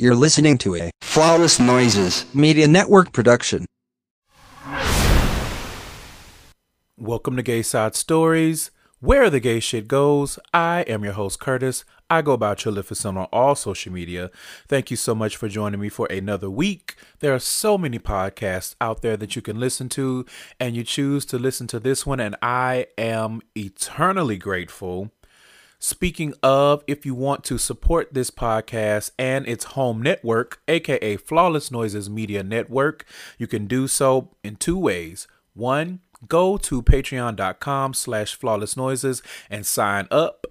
[0.00, 2.24] You're listening to a Flawless Noises.
[2.32, 3.66] Media Network production.
[6.96, 10.38] Welcome to Gay Side Stories, where the gay shit goes.
[10.54, 11.84] I am your host, Curtis.
[12.08, 14.30] I go about Chilificent on all social media.
[14.68, 16.94] Thank you so much for joining me for another week.
[17.18, 20.24] There are so many podcasts out there that you can listen to,
[20.60, 25.10] and you choose to listen to this one, and I am eternally grateful.
[25.80, 31.70] Speaking of, if you want to support this podcast and its home network, aka Flawless
[31.70, 33.04] Noises Media Network,
[33.38, 35.28] you can do so in two ways.
[35.54, 40.46] One, go to patreon.com slash flawless noises and sign up.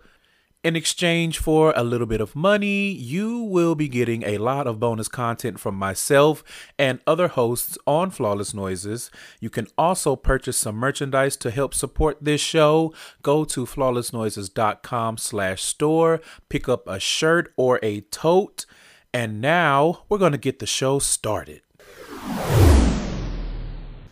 [0.64, 4.80] In exchange for a little bit of money, you will be getting a lot of
[4.80, 6.44] bonus content from myself
[6.80, 9.12] and other hosts on Flawless Noises.
[9.40, 12.92] You can also purchase some merchandise to help support this show.
[13.22, 18.66] Go to flawlessnoises.com slash store, pick up a shirt or a tote.
[19.14, 21.62] And now we're going to get the show started.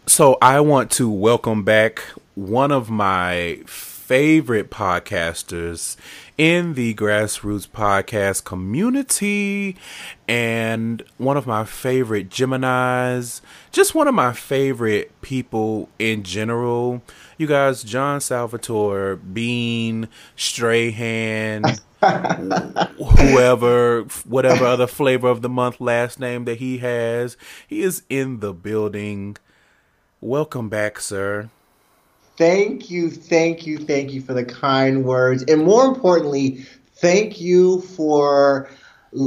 [0.06, 2.04] So I want to welcome back
[2.36, 3.64] one of my
[4.06, 5.96] favorite podcasters
[6.38, 9.76] in the grassroots podcast community
[10.28, 17.02] and one of my favorite Geminis, just one of my favorite people in general.
[17.40, 21.64] You guys, John Salvatore, Bean, Strahan,
[22.00, 28.40] whoever, whatever other flavor of the month last name that he has, he is in
[28.40, 29.38] the building.
[30.22, 31.50] Welcome back, sir.
[32.38, 35.44] Thank you, thank you, thank you for the kind words.
[35.44, 38.70] And more importantly, thank you for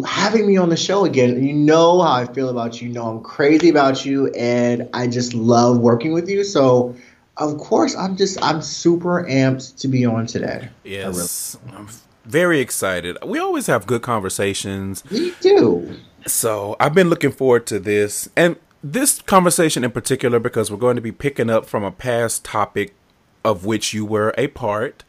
[0.07, 1.43] having me on the show again.
[1.43, 2.89] You know how I feel about you.
[2.89, 6.45] You know I'm crazy about you and I just love working with you.
[6.45, 6.95] So
[7.39, 10.69] of course I'm just I'm super amped to be on today.
[10.85, 11.57] Yes.
[11.65, 11.89] Really I'm
[12.27, 13.17] very excited.
[13.25, 15.03] We always have good conversations.
[15.11, 15.97] We do.
[16.27, 18.29] So I've been looking forward to this.
[18.37, 22.45] And this conversation in particular because we're going to be picking up from a past
[22.45, 22.95] topic
[23.49, 25.05] of which you were a part.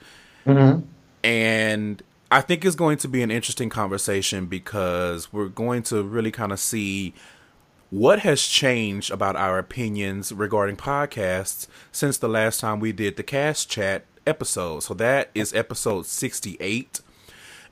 [0.45, 0.85] Mm-hmm.
[1.23, 2.01] And
[2.31, 6.53] I think it's going to be an interesting conversation because we're going to really kind
[6.53, 7.13] of see
[7.89, 13.23] what has changed about our opinions regarding podcasts since the last time we did the
[13.23, 14.83] cast chat episode.
[14.83, 17.01] So that is episode 68.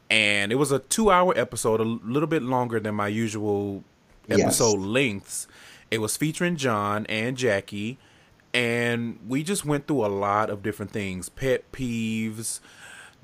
[0.10, 3.86] And it was a two hour episode, a little bit longer than my usual
[4.30, 4.86] episode yes.
[4.86, 5.48] lengths.
[5.90, 8.00] It was featuring John and Jackie,
[8.58, 12.60] and we just went through a lot of different things pet peeves,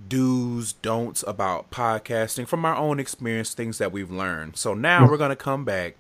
[0.08, 4.58] do's, don'ts about podcasting from our own experience, things that we've learned.
[4.58, 5.96] So now we're going to come back.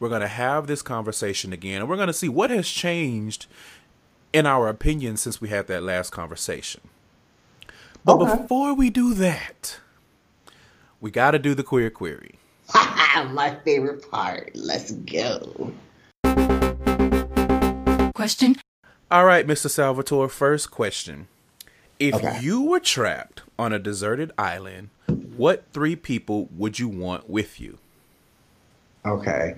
[0.00, 3.44] We're going to have this conversation again, and we're going to see what has changed
[4.32, 6.80] in our opinion since we had that last conversation.
[8.06, 8.40] But okay.
[8.40, 9.80] before we do that,
[10.98, 12.38] we got to do the queer query.
[12.74, 14.52] My favorite part.
[14.54, 15.74] Let's go.
[18.14, 18.56] Question.
[19.10, 19.70] All right, Mr.
[19.70, 21.28] Salvatore, first question.
[21.98, 22.40] If okay.
[22.42, 27.78] you were trapped on a deserted island, what three people would you want with you?
[29.06, 29.56] Okay.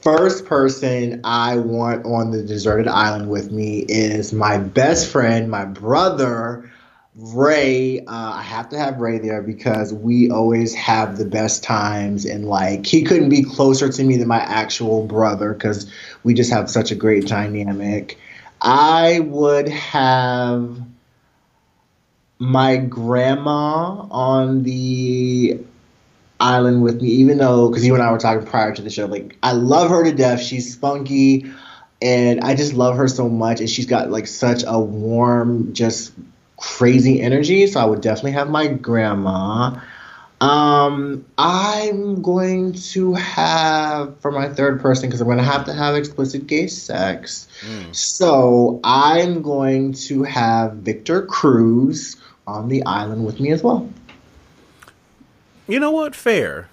[0.00, 5.64] First person I want on the deserted island with me is my best friend, my
[5.64, 6.70] brother,
[7.16, 12.24] Ray, uh, I have to have Ray there because we always have the best times.
[12.24, 15.90] And like, he couldn't be closer to me than my actual brother because
[16.22, 18.18] we just have such a great dynamic.
[18.64, 20.80] I would have
[22.38, 25.60] my grandma on the
[26.40, 29.04] island with me, even though, because you and I were talking prior to the show,
[29.04, 30.40] like, I love her to death.
[30.40, 31.52] She's spunky
[32.00, 33.60] and I just love her so much.
[33.60, 36.12] And she's got like such a warm, just
[36.56, 37.66] crazy energy.
[37.66, 39.78] So I would definitely have my grandma.
[40.44, 45.72] Um, I'm going to have for my third person because I'm going to have to
[45.72, 47.48] have explicit gay sex.
[47.62, 47.96] Mm.
[47.96, 52.16] So I'm going to have Victor Cruz
[52.46, 53.88] on the island with me as well.
[55.66, 56.14] You know what?
[56.14, 56.68] Fair.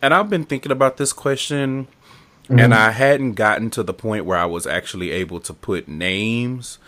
[0.00, 1.88] And I've been thinking about this question,
[2.44, 2.60] mm-hmm.
[2.60, 6.78] and I hadn't gotten to the point where I was actually able to put names.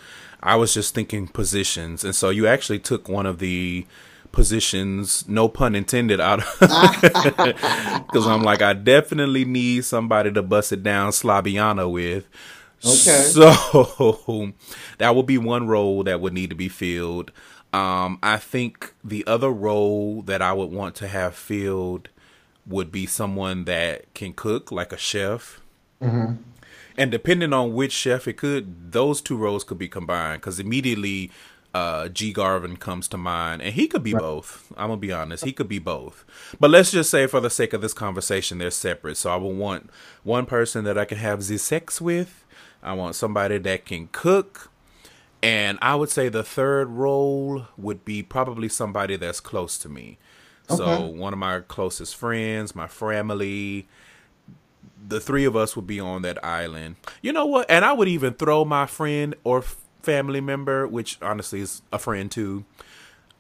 [0.40, 3.86] I was just thinking positions, and so you actually took one of the
[4.32, 10.82] positions, no pun intended, out because I'm like, I definitely need somebody to bust it
[10.82, 12.26] down Thotiana with.
[12.84, 13.22] Okay.
[13.22, 14.52] So
[14.98, 17.30] that would be one role that would need to be filled.
[17.72, 22.08] Um, I think the other role that I would want to have filled
[22.66, 25.60] would be someone that can cook, like a chef.
[26.00, 26.42] Mm-hmm
[26.96, 31.30] and depending on which chef it could those two roles could be combined because immediately
[31.74, 34.20] uh, G Garvin comes to mind, and he could be right.
[34.20, 34.72] both.
[34.76, 36.24] I'm gonna be honest, he could be both.
[36.60, 39.16] But let's just say, for the sake of this conversation, they're separate.
[39.16, 39.90] So I will want
[40.22, 42.44] one person that I can have the sex with.
[42.82, 44.70] I want somebody that can cook,
[45.42, 50.18] and I would say the third role would be probably somebody that's close to me.
[50.70, 50.76] Okay.
[50.76, 53.88] So one of my closest friends, my family,
[55.06, 56.96] the three of us would be on that island.
[57.22, 57.70] You know what?
[57.70, 59.62] And I would even throw my friend or
[60.02, 62.64] family member, which honestly is a friend too.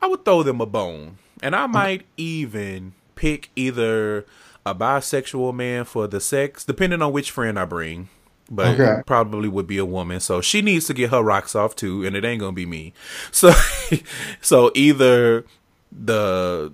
[0.00, 1.72] I would throw them a bone, and I mm-hmm.
[1.72, 4.26] might even pick either
[4.64, 8.08] a bisexual man for the sex, depending on which friend I bring.
[8.50, 9.02] But okay.
[9.06, 12.14] probably would be a woman, so she needs to get her rocks off too, and
[12.14, 12.92] it ain't gonna be me.
[13.32, 13.52] So,
[14.40, 15.46] so either
[15.90, 16.72] the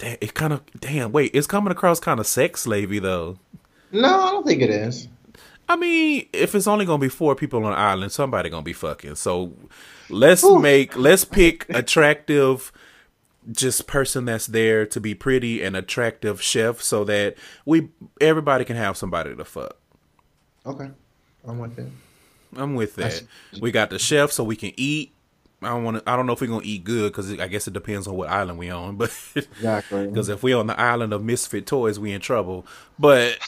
[0.00, 3.38] it kind of damn wait, it's coming across kind of sex slavey though.
[3.92, 5.08] No, I don't think it is.
[5.68, 8.72] I mean, if it's only gonna be four people on the island, somebody gonna be
[8.72, 9.16] fucking.
[9.16, 9.52] So
[10.08, 10.58] let's Ooh.
[10.58, 12.72] make let's pick attractive
[13.50, 17.88] just person that's there to be pretty and attractive chef so that we
[18.20, 19.76] everybody can have somebody to fuck.
[20.64, 20.90] Okay.
[21.46, 21.90] I'm with that.
[22.56, 23.22] I'm with that.
[23.60, 25.12] We got the chef so we can eat.
[25.60, 26.10] I don't want to.
[26.10, 28.30] I don't know if we're gonna eat good because I guess it depends on what
[28.30, 28.96] island we on.
[28.96, 32.64] But exactly, because if we're on the island of misfit toys, we in trouble.
[32.98, 33.38] But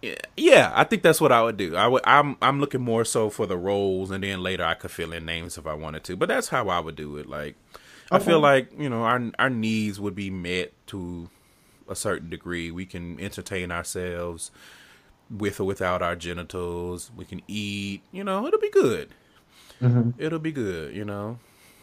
[0.00, 1.74] yeah, I think that's what I would do.
[1.74, 2.02] I would.
[2.04, 2.36] I'm.
[2.40, 5.58] I'm looking more so for the roles, and then later I could fill in names
[5.58, 6.16] if I wanted to.
[6.16, 7.28] But that's how I would do it.
[7.28, 7.82] Like, okay.
[8.12, 11.28] I feel like you know our our needs would be met to
[11.88, 12.70] a certain degree.
[12.70, 14.52] We can entertain ourselves
[15.30, 17.10] with or without our genitals.
[17.16, 18.02] We can eat.
[18.12, 19.10] You know, it'll be good.
[19.82, 20.10] Mm-hmm.
[20.18, 21.38] It'll be good, you know.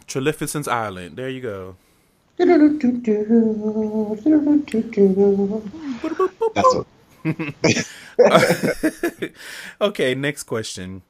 [0.08, 1.18] Trilificent's Island.
[1.18, 1.76] There you go.
[9.81, 11.01] okay, next question.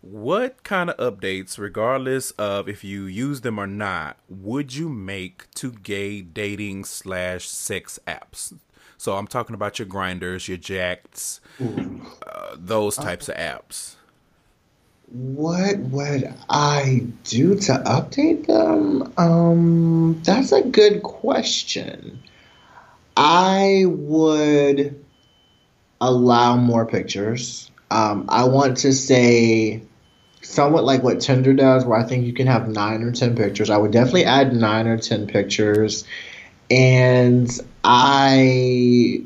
[0.00, 5.50] What kind of updates, regardless of if you use them or not, would you make
[5.54, 8.54] to gay dating slash sex apps?
[8.98, 13.96] So I'm talking about your Grindrs, your jacks, uh, those types of apps
[15.14, 19.12] what would I do to update them?
[19.16, 22.20] Um, that's a good question.
[23.16, 25.03] I would
[26.00, 27.70] allow more pictures.
[27.90, 29.82] Um, I want to say
[30.42, 33.70] somewhat like what Tinder does, where I think you can have nine or ten pictures.
[33.70, 36.04] I would definitely add nine or ten pictures,
[36.70, 37.48] and
[37.82, 39.22] I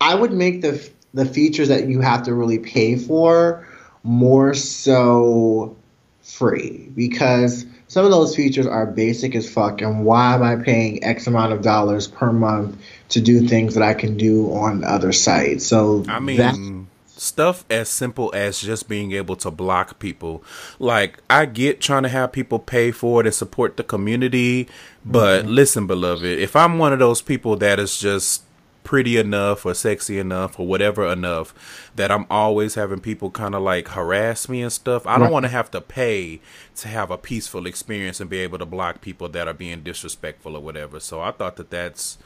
[0.00, 3.66] I would make the the features that you have to really pay for
[4.02, 5.76] more so
[6.22, 11.04] free because some of those features are basic as fuck and why am I paying
[11.04, 12.76] X amount of dollars per month
[13.10, 15.66] to do things that I can do on other sites?
[15.66, 16.86] So I mean that-
[17.18, 20.44] stuff as simple as just being able to block people.
[20.78, 24.68] Like I get trying to have people pay for it and support the community,
[25.04, 25.52] but mm-hmm.
[25.52, 28.42] listen, beloved, if I'm one of those people that is just
[28.86, 33.62] pretty enough or sexy enough or whatever enough that I'm always having people kind of
[33.62, 35.08] like harass me and stuff.
[35.08, 36.40] I don't want to have to pay
[36.76, 40.54] to have a peaceful experience and be able to block people that are being disrespectful
[40.54, 41.00] or whatever.
[41.00, 42.16] So I thought that that's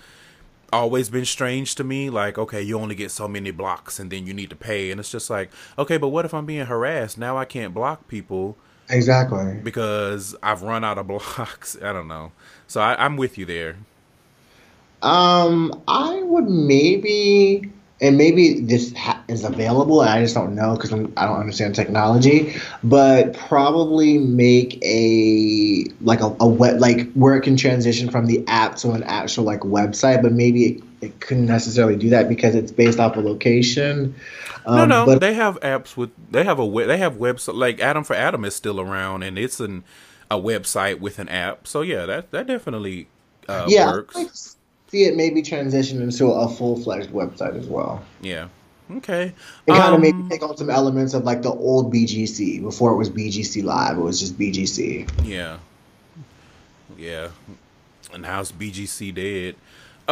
[0.71, 4.25] always been strange to me like okay you only get so many blocks and then
[4.25, 7.19] you need to pay and it's just like okay but what if i'm being harassed
[7.19, 8.57] now i can't block people
[8.89, 12.31] exactly because i've run out of blocks i don't know
[12.69, 13.79] so I, i'm with you there
[15.03, 17.71] um, I would maybe,
[18.01, 21.75] and maybe this ha- is available, and I just don't know because I don't understand
[21.75, 22.55] technology.
[22.85, 28.45] But probably make a like a, a web like where it can transition from the
[28.47, 32.55] app to an actual like website, but maybe it, it couldn't necessarily do that because
[32.55, 34.15] it's based off a location.
[34.67, 37.55] Um, no, no, but, they have apps with they have a web they have website
[37.55, 39.85] like Adam for Adam is still around, and it's an
[40.31, 41.67] a website with an app.
[41.67, 43.09] So yeah, that that definitely
[43.49, 44.57] uh, yeah, works
[44.91, 48.05] see it maybe transition into a full fledged website as well.
[48.21, 48.49] Yeah.
[48.97, 49.33] Okay.
[49.67, 52.93] It kind of um, maybe take on some elements of like the old BGC before
[52.93, 53.97] it was BGC Live.
[53.97, 55.09] It was just BGC.
[55.25, 55.59] Yeah.
[56.99, 57.29] Yeah.
[58.13, 59.57] And how's BGC dead?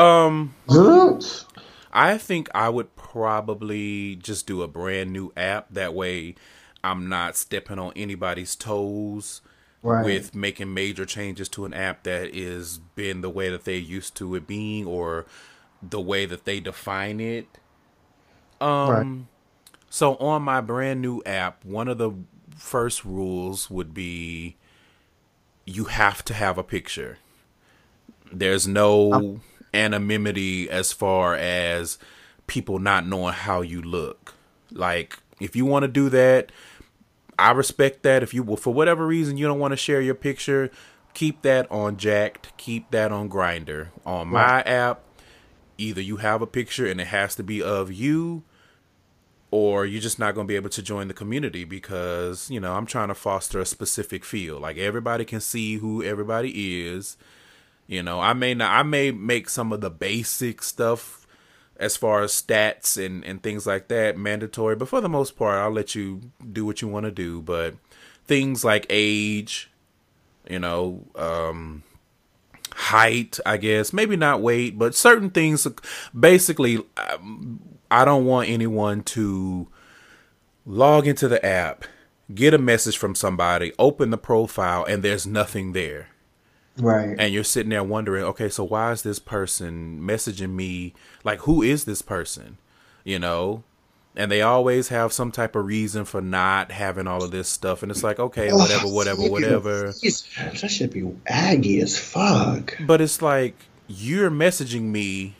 [0.00, 0.54] Um.
[1.92, 5.66] I think I would probably just do a brand new app.
[5.70, 6.36] That way,
[6.84, 9.40] I'm not stepping on anybody's toes
[9.82, 10.04] right.
[10.04, 14.16] with making major changes to an app that is been the way that they used
[14.16, 15.26] to it being or
[15.82, 17.46] the way that they define it.
[18.60, 19.26] Um right.
[19.88, 22.12] so on my brand new app, one of the
[22.56, 24.56] first rules would be
[25.64, 27.18] you have to have a picture.
[28.32, 29.40] There's no oh.
[29.72, 31.98] anonymity as far as
[32.46, 34.34] people not knowing how you look.
[34.72, 36.50] Like if you want to do that,
[37.38, 38.22] I respect that.
[38.22, 40.70] If you for whatever reason you don't want to share your picture,
[41.14, 43.88] keep that on Jack'd, keep that on Grindr.
[44.04, 44.66] On my Right.
[44.66, 45.02] app,
[45.76, 48.42] either you have a picture and it has to be of you,
[49.50, 52.74] or you're just not going to be able to join the community because you know
[52.74, 54.58] I'm trying to foster a specific feel.
[54.58, 57.16] Like everybody can see who everybody is.
[57.86, 61.17] You know, I may not, I may make some of the basic stuff
[61.78, 65.58] as far as stats and, and things like that mandatory, but for the most part,
[65.58, 66.20] I'll let you
[66.52, 67.40] do what you want to do.
[67.40, 67.74] But
[68.26, 69.70] things like age,
[70.48, 71.84] you know, um,
[72.72, 75.66] height, I guess, maybe not weight, but certain things,
[76.18, 76.84] basically,
[77.90, 79.68] I don't want anyone to
[80.66, 81.84] log into the app,
[82.34, 86.08] get a message from somebody, open the profile, and there's nothing there
[86.78, 87.16] Right.
[87.18, 90.94] and you're sitting there wondering, okay, so why is this person messaging me?
[91.24, 92.58] Like, who is this person?
[93.04, 93.64] You know?
[94.16, 97.82] And they always have some type of reason for not having all of this stuff.
[97.82, 99.88] And it's like, okay, whatever, oh, whatever, whatever.
[99.88, 102.76] Jeez, That should be aggy as fuck.
[102.80, 103.54] But it's like,
[103.86, 105.36] you're messaging me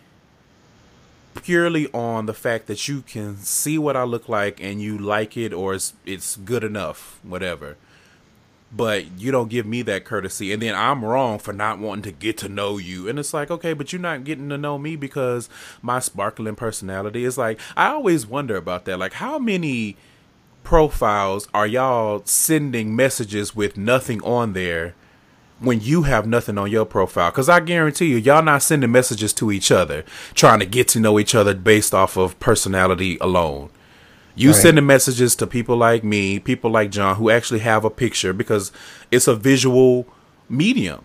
[1.35, 5.37] purely on the fact that you can see what I look like and you like
[5.37, 7.77] it or it's, it's good enough, whatever.
[8.71, 10.53] But you don't give me that courtesy.
[10.53, 13.09] And then i'm wrong for not wanting to get to know you.
[13.09, 15.49] And it's like okay but you're not getting to know me because
[15.83, 18.99] my sparkling personality is like i always wonder about that.
[18.99, 19.97] Like how many
[20.65, 24.95] profiles are y'all sending messages with nothing on there
[25.61, 27.31] when you have nothing on your profile?
[27.31, 31.01] Because i guarantee you y'all not sending messages to each other trying to get to
[31.01, 33.71] know each other based off of personality alone
[34.39, 34.61] you Right.
[34.63, 38.73] sending messages to people like me, people like John, who actually have a picture because
[39.11, 40.07] it's a visual
[40.49, 41.03] medium.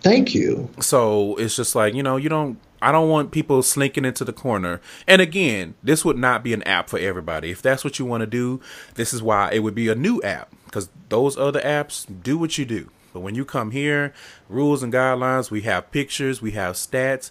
[0.00, 0.70] Thank you.
[0.80, 4.32] So it's just like, you know, you don't, I don't want people slinking into the
[4.32, 4.80] corner.
[5.06, 7.50] And again, this would not be an app for everybody.
[7.50, 8.60] If that's what you want to do,
[8.94, 12.58] this is why it would be a new app because those other apps do what
[12.58, 12.90] you do.
[13.12, 14.12] But when you come here,
[14.48, 17.30] rules and guidelines, we have pictures, we have stats,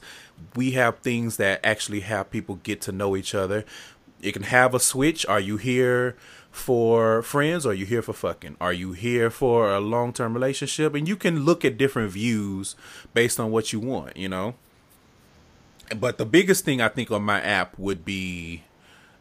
[0.56, 3.64] we have things that actually have people get to know each other.
[4.22, 5.26] You can have a switch.
[5.26, 6.16] Are you here
[6.52, 8.56] for friends or are you here for fucking?
[8.62, 10.96] Are you here for a long term relationship?
[10.96, 12.76] And you can look at different views
[13.14, 14.56] based on what you want, you know?
[15.96, 18.64] But the biggest thing I think on my app would be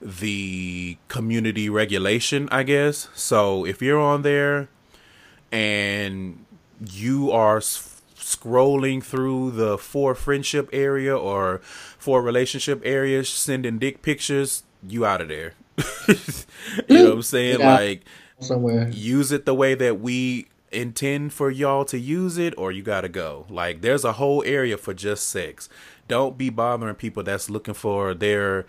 [0.00, 3.08] the community regulation, I guess.
[3.14, 4.68] So if you're on there
[5.50, 6.44] and
[6.80, 11.60] you are s- scrolling through the for friendship area or
[11.98, 15.54] for relationship areas, sending dick pictures, you out of there.
[16.08, 16.14] you
[16.98, 17.60] know what I'm saying?
[17.60, 17.74] Yeah.
[17.74, 18.04] Like,
[18.40, 18.88] Somewhere.
[18.90, 23.08] use it the way that we intend for y'all to use it or you gotta
[23.08, 25.68] go like there's a whole area for just sex
[26.08, 28.66] don't be bothering people that's looking for their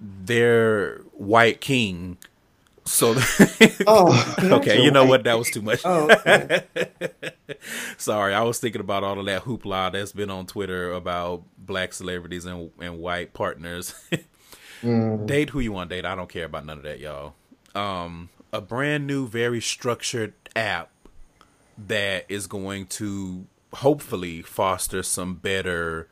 [0.00, 2.18] their white king
[2.84, 3.14] so
[3.86, 6.64] Oh, okay you know what that was too much Oh, okay.
[7.96, 11.92] sorry i was thinking about all of that hoopla that's been on twitter about black
[11.92, 13.94] celebrities and, and white partners
[14.82, 15.26] Mm.
[15.26, 16.04] date who you want to date.
[16.04, 17.34] I don't care about none of that y'all.
[17.74, 20.90] Um a brand new very structured app
[21.76, 26.08] that is going to hopefully foster some better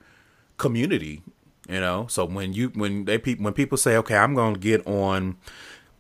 [0.56, 1.22] community
[1.68, 2.06] you know?
[2.08, 5.36] So when you when they when people say okay i'm gonna get on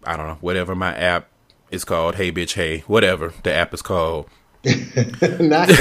[0.04, 1.28] i don't know whatever my app
[1.70, 4.28] is called hey bitch hey whatever the app is called
[5.40, 5.70] Not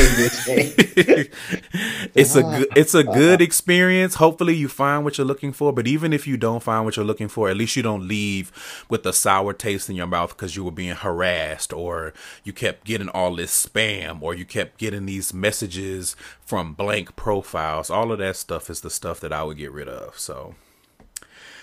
[2.16, 5.86] it's a good it's a good experience hopefully you find what you're looking for but
[5.86, 8.52] even if you don't find what you're looking for at least you don't leave
[8.90, 12.12] with a sour taste in your mouth because you were being harassed or
[12.44, 17.92] you kept getting all this spam or you kept getting these messages from blank profiles
[17.92, 20.56] all of that stuff is the stuff that i would get rid of so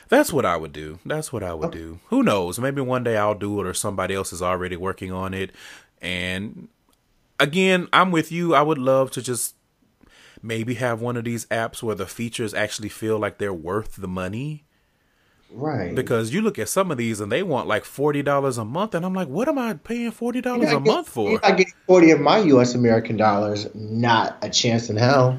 [0.09, 1.01] that's what I would do.
[1.05, 2.01] That's what I would do.
[2.07, 2.59] Who knows?
[2.59, 5.51] Maybe one day I'll do it or somebody else is already working on it.
[6.01, 6.69] And
[7.41, 8.55] again, I'm with you.
[8.55, 9.55] I would love to just
[10.43, 14.09] maybe have one of these apps where the features actually feel like they're worth the
[14.09, 14.65] money.
[15.51, 15.95] Right.
[15.95, 18.95] Because you look at some of these and they want like forty dollars a month,
[18.95, 21.41] and I'm like, what am I paying forty dollars a get- month for?
[21.43, 22.75] I get 40 of my U.S.
[22.75, 23.67] American dollars.
[23.75, 25.39] Not a chance in hell.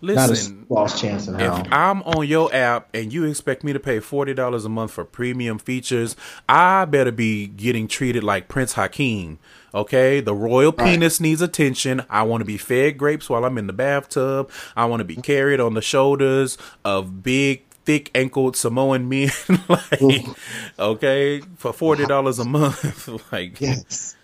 [0.00, 1.60] Listen, lost chance in hell.
[1.64, 4.92] If I'm on your app and you expect me to pay forty dollars a month
[4.92, 6.14] for premium features,
[6.48, 9.38] I better be getting treated like Prince Hakeem.
[9.74, 10.92] Okay, the royal Right.
[10.94, 12.02] penis needs attention.
[12.08, 14.50] I want to be fed grapes while I'm in the bathtub.
[14.76, 19.30] I want to be carried on the shoulders of big, thick ankled Samoan men.
[19.68, 20.26] like,
[20.78, 23.08] okay, for forty dollars a month.
[23.32, 24.14] like, yes.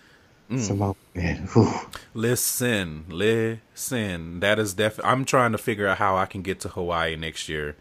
[0.49, 0.95] Mm.
[1.15, 1.47] Man.
[1.53, 1.71] Whew.
[2.13, 4.39] Listen, listen.
[4.41, 5.11] That is definitely.
[5.11, 7.75] I'm trying to figure out how I can get to Hawaii next year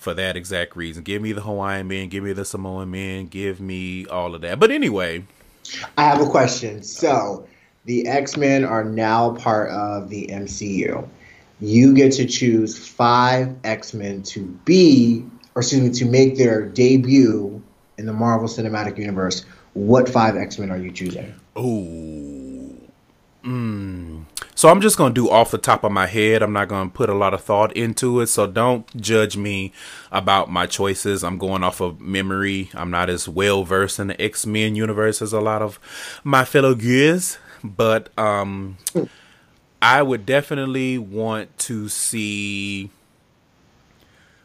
[0.00, 1.04] for that exact reason.
[1.04, 4.58] Give me the Hawaiian men, give me the Samoan men, give me all of that.
[4.58, 5.24] But anyway,
[5.96, 6.82] I have a question.
[6.82, 7.46] So,
[7.84, 11.06] the X Men are now part of the MCU.
[11.60, 16.66] You get to choose five X Men to be, or excuse me, to make their
[16.66, 17.62] debut
[17.98, 19.44] in the Marvel Cinematic Universe.
[19.74, 21.34] What five X Men are you choosing?
[21.58, 22.76] Ooh.
[23.44, 24.24] Mm.
[24.54, 26.42] So I'm just going to do off the top of my head.
[26.42, 28.26] I'm not going to put a lot of thought into it.
[28.26, 29.72] So don't judge me
[30.12, 31.24] about my choices.
[31.24, 32.70] I'm going off of memory.
[32.74, 35.80] I'm not as well versed in the X Men universe as a lot of
[36.24, 37.38] my fellow gears.
[37.64, 38.76] But um,
[39.80, 42.90] I would definitely want to see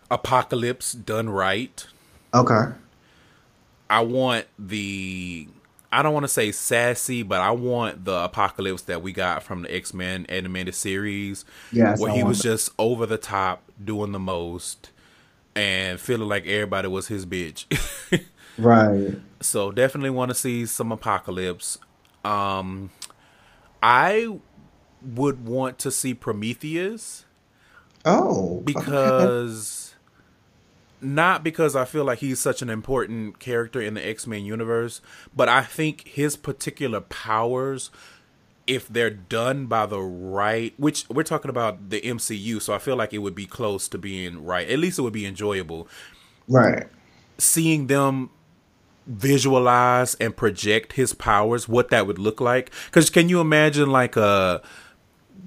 [0.10, 1.86] Apocalypse done right.
[2.34, 2.74] Okay.
[3.90, 5.48] I want the
[5.98, 9.62] I don't want to say sassy, but I want the apocalypse that we got from
[9.64, 11.46] the X Men animated series.
[11.72, 12.44] Yes, where I he was that.
[12.44, 14.92] just over the top, doing the most,
[15.56, 17.66] and feeling like everybody was his bitch.
[18.58, 19.16] Right.
[19.42, 21.78] so definitely want to see some apocalypse.
[22.24, 22.90] Um,
[23.84, 24.40] I
[25.02, 27.26] would want to see Prometheus
[28.06, 28.64] Oh.
[28.78, 28.82] okay.
[31.06, 35.02] Not because I feel like he's such an important character in the X Men universe,
[35.36, 37.92] but I think his particular powers,
[38.68, 42.96] if they're done by the right, which we're talking about the MCU, so I feel
[42.96, 44.68] like it would be close to being right.
[44.70, 45.88] At least it would be enjoyable.
[46.48, 46.88] Right.
[47.38, 48.30] Seeing them
[49.08, 52.72] visualize and project his powers, what that would look like.
[52.86, 54.62] Because can you imagine like a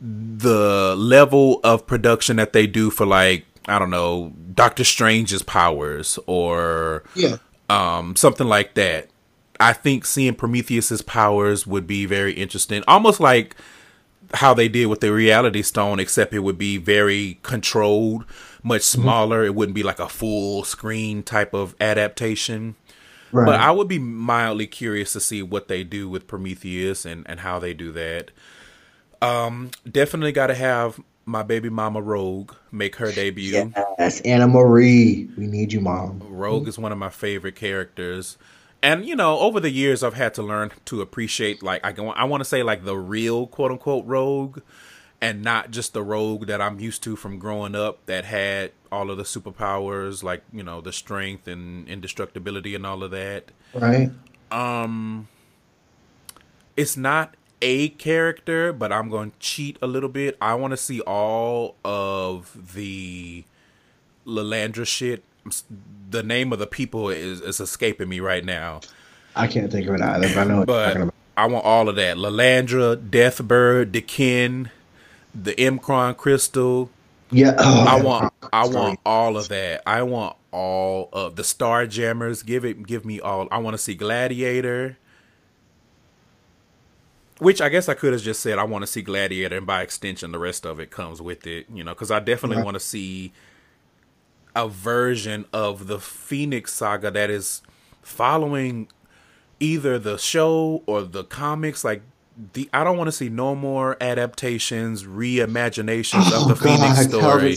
[0.01, 6.19] the level of production that they do for like I don't know Doctor Strange's powers
[6.27, 7.37] or Yeah.
[7.69, 9.09] um, something like that.
[9.61, 13.57] I think seeing Prometheus's powers would be very interesting, almost like
[14.35, 18.25] how they did with the Reality Stone, except it would be very controlled,
[18.63, 19.45] much smaller.
[19.45, 22.77] It wouldn't be like a full screen type of adaptation.
[23.33, 23.47] Right.
[23.47, 27.41] But I would be mildly curious to see what they do with Prometheus and, and
[27.41, 28.31] how they do that.
[29.21, 33.73] Um, definitely got to have my baby mama Rogue make her debut.
[33.99, 35.29] yes, Anna Marie.
[35.37, 36.23] We need you, mom.
[36.27, 38.39] Rogue is one of my favorite characters.
[38.83, 42.11] And you know, over the years I've had to learn to appreciate like I go
[42.11, 44.61] I want to say like the real quote unquote rogue
[45.21, 49.11] and not just the rogue that I'm used to from growing up that had all
[49.11, 53.51] of the superpowers like, you know, the strength and indestructibility and all of that.
[53.75, 54.11] Right.
[54.51, 55.29] Um
[56.77, 60.37] it's not a character, but I'm going to cheat a little bit.
[60.41, 63.45] I want to see all of the
[64.27, 65.25] Lilandra shit.
[66.11, 68.81] The name of the people is, is escaping me right now,
[69.39, 71.15] I can't think of it either, but I know what you're talking but.
[71.37, 72.17] I want all of that.
[72.17, 74.73] Lilandra, Deathbird, D'Ken,
[75.33, 76.91] the M'Kraan Crystal.
[77.31, 77.55] Yeah.
[77.59, 79.83] Oh, I want I want all of that.
[79.87, 82.43] I want all of the Star Jammers.
[82.43, 83.47] Give it give me all.
[83.53, 84.99] I want to see Gladiator.
[87.41, 89.83] Which I guess I could have just said I want to see Gladiator and by
[89.83, 92.65] extension the rest of it comes with it, you know, cuz I definitely Right.
[92.65, 93.33] want to see
[94.57, 97.63] a version of the Phoenix saga that is
[98.03, 98.89] following
[99.61, 102.03] either the show or the comics like
[102.55, 107.11] the I don't want to see no more adaptations, reimaginations of the Oh, Phoenix God,
[107.11, 107.57] the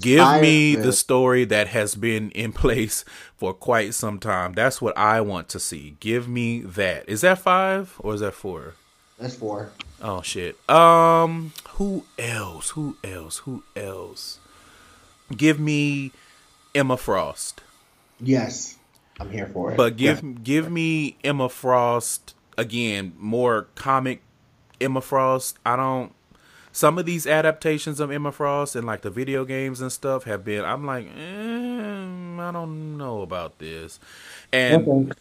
[0.00, 3.04] Give me the story that has been in place
[3.36, 4.54] for quite some time.
[4.54, 5.96] That's what I want to see.
[6.00, 7.08] Give me that.
[7.08, 8.74] Is that five or is that four?
[9.20, 9.70] That's four.
[10.02, 10.56] Oh shit.
[10.68, 12.70] Um, who else?
[12.70, 13.38] Who else?
[13.38, 14.38] Who else?
[15.36, 16.12] Give me
[16.74, 17.60] Emma Frost.
[18.18, 18.78] Yes,
[19.20, 19.76] I'm here for it.
[19.76, 20.30] But give Yeah.
[20.42, 24.22] give me Emma Frost again, more comic
[24.80, 25.58] Emma Frost.
[25.66, 26.12] I don't
[26.72, 30.44] some of these adaptations of Emma Frost and like the video games and stuff have
[30.44, 34.00] been I'm like, eh, I don't know about this.
[34.52, 35.12] And Okay.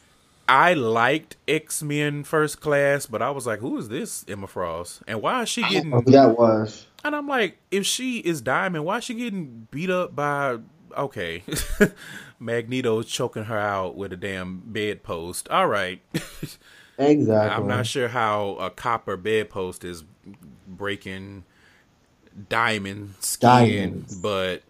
[0.50, 5.04] I liked X Men First Class, but I was like, who is this Emma Frost?
[5.08, 6.88] And why is she I don't know getting that was.
[7.04, 10.58] and I'm like, if she is Diamond, why is she getting beat up by
[10.98, 11.44] okay.
[12.40, 15.50] Magneto choking her out with a damn bedpost.
[15.50, 16.02] All right.
[16.98, 17.56] Exactly.
[17.56, 20.04] I'm not sure how a copper bedpost is
[20.68, 21.44] breaking
[22.48, 24.18] diamond skin, Diamonds.
[24.20, 24.64] but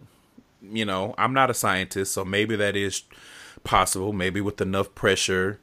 [0.62, 3.04] you know, I'm not a scientist, so maybe that is
[3.64, 5.60] possible, maybe with enough pressure.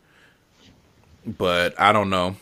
[1.27, 2.37] But I don't know.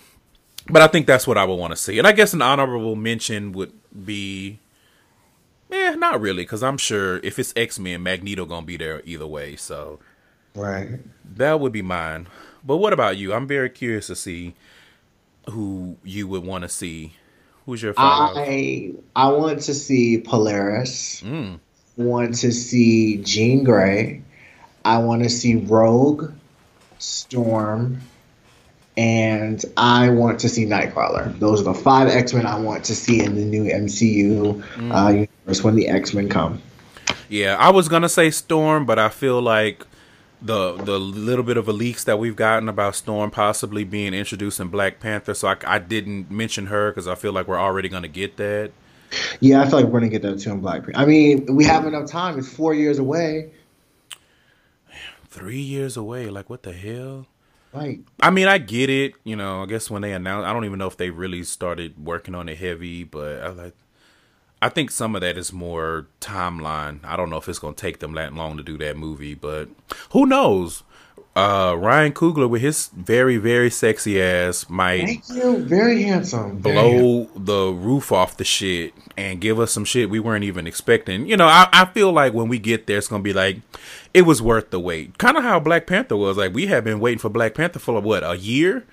[0.68, 1.98] But I think that's what I would want to see.
[1.98, 3.72] And I guess an honorable mention would
[4.04, 4.58] be
[5.72, 9.26] Eh, not really, because I'm sure if it's X Men, Magneto gonna be there either
[9.26, 9.56] way.
[9.56, 9.98] So
[10.54, 11.00] Right.
[11.36, 12.28] that would be mine.
[12.64, 13.32] But what about you?
[13.32, 14.54] I'm very curious to see
[15.50, 17.14] who you would want to see.
[17.66, 18.36] Who's your five?
[18.36, 21.22] I I want to see Polaris.
[21.24, 21.58] Mm.
[21.96, 24.22] Want to see Jean Grey.
[24.84, 26.30] I want to see Rogue,
[26.98, 28.00] Storm,
[28.96, 31.36] and I want to see Nightcrawler.
[31.38, 34.94] Those are the five X Men I want to see in the new MCU mm.
[34.94, 36.62] uh, universe when the X Men come.
[37.28, 39.86] Yeah, I was gonna say Storm, but I feel like
[40.40, 44.60] the the little bit of a leaks that we've gotten about Storm possibly being introduced
[44.60, 47.88] in Black Panther, so I, I didn't mention her because I feel like we're already
[47.88, 48.72] gonna get that.
[49.40, 50.98] Yeah, I feel like we're gonna get that too in Black Panther.
[50.98, 52.38] I mean, we have enough time.
[52.38, 53.50] It's four years away.
[55.28, 56.28] Three years away.
[56.28, 57.26] Like what the hell?
[57.74, 59.14] Like, I mean, I get it.
[59.24, 62.02] You know, I guess when they announced, I don't even know if they really started
[62.02, 63.74] working on it heavy, but I like.
[64.62, 67.04] I think some of that is more timeline.
[67.04, 69.68] I don't know if it's to take them that long to do that movie, but
[70.12, 70.84] who knows?
[71.36, 75.64] Uh, Ryan Coogler with his very very sexy ass might Thank you.
[75.64, 80.44] very handsome blow the roof off the shit and give us some shit we weren't
[80.44, 81.26] even expecting.
[81.26, 83.58] You know, I, I feel like when we get there, it's gonna be like
[84.12, 85.18] it was worth the wait.
[85.18, 86.36] Kind of how Black Panther was.
[86.36, 88.84] Like we have been waiting for Black Panther for what a year.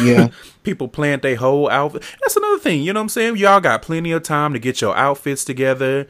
[0.00, 0.28] Yeah,
[0.62, 2.02] people plant their whole outfit.
[2.20, 2.82] That's another thing.
[2.82, 3.36] You know what I'm saying?
[3.36, 6.08] Y'all got plenty of time to get your outfits together.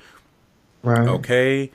[0.82, 1.08] Right.
[1.08, 1.70] Okay.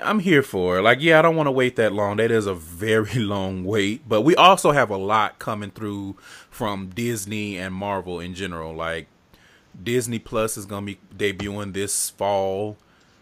[0.00, 0.82] I'm here for it.
[0.82, 2.16] Like, yeah, I don't want to wait that long.
[2.16, 4.08] That is a very long wait.
[4.08, 6.16] But we also have a lot coming through
[6.50, 8.74] from Disney and Marvel in general.
[8.74, 9.06] Like,
[9.80, 12.76] Disney Plus is going to be debuting this fall,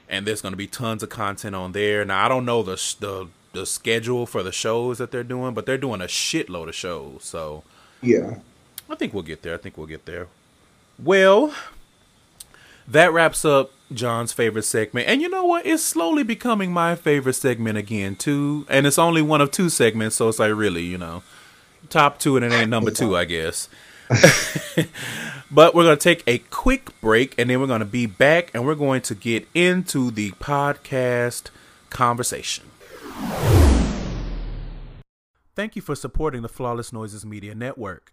[0.09, 2.04] and there's going to be tons of content on there.
[2.04, 5.66] Now, I don't know the the the schedule for the shows that they're doing, but
[5.66, 7.24] they're doing a shitload of shows.
[7.24, 7.64] So,
[8.02, 8.38] yeah,
[8.88, 9.54] I think we'll get there.
[9.54, 10.28] I think we'll get there.
[10.98, 11.54] Well,
[12.87, 15.09] that wraps up John's favorite segment.
[15.09, 15.66] And you know what?
[15.66, 18.66] It's slowly becoming my favorite segment again, too.
[18.68, 21.22] And it's only one of two segments, so it's like really, you know,
[21.88, 23.68] top two and it ain't number two, I guess.
[25.50, 28.50] but we're going to take a quick break and then we're going to be back
[28.55, 31.50] and we're going to get into the podcast
[31.90, 32.64] conversation.
[35.55, 38.12] Thank you for supporting the Flawless Noises Media Network.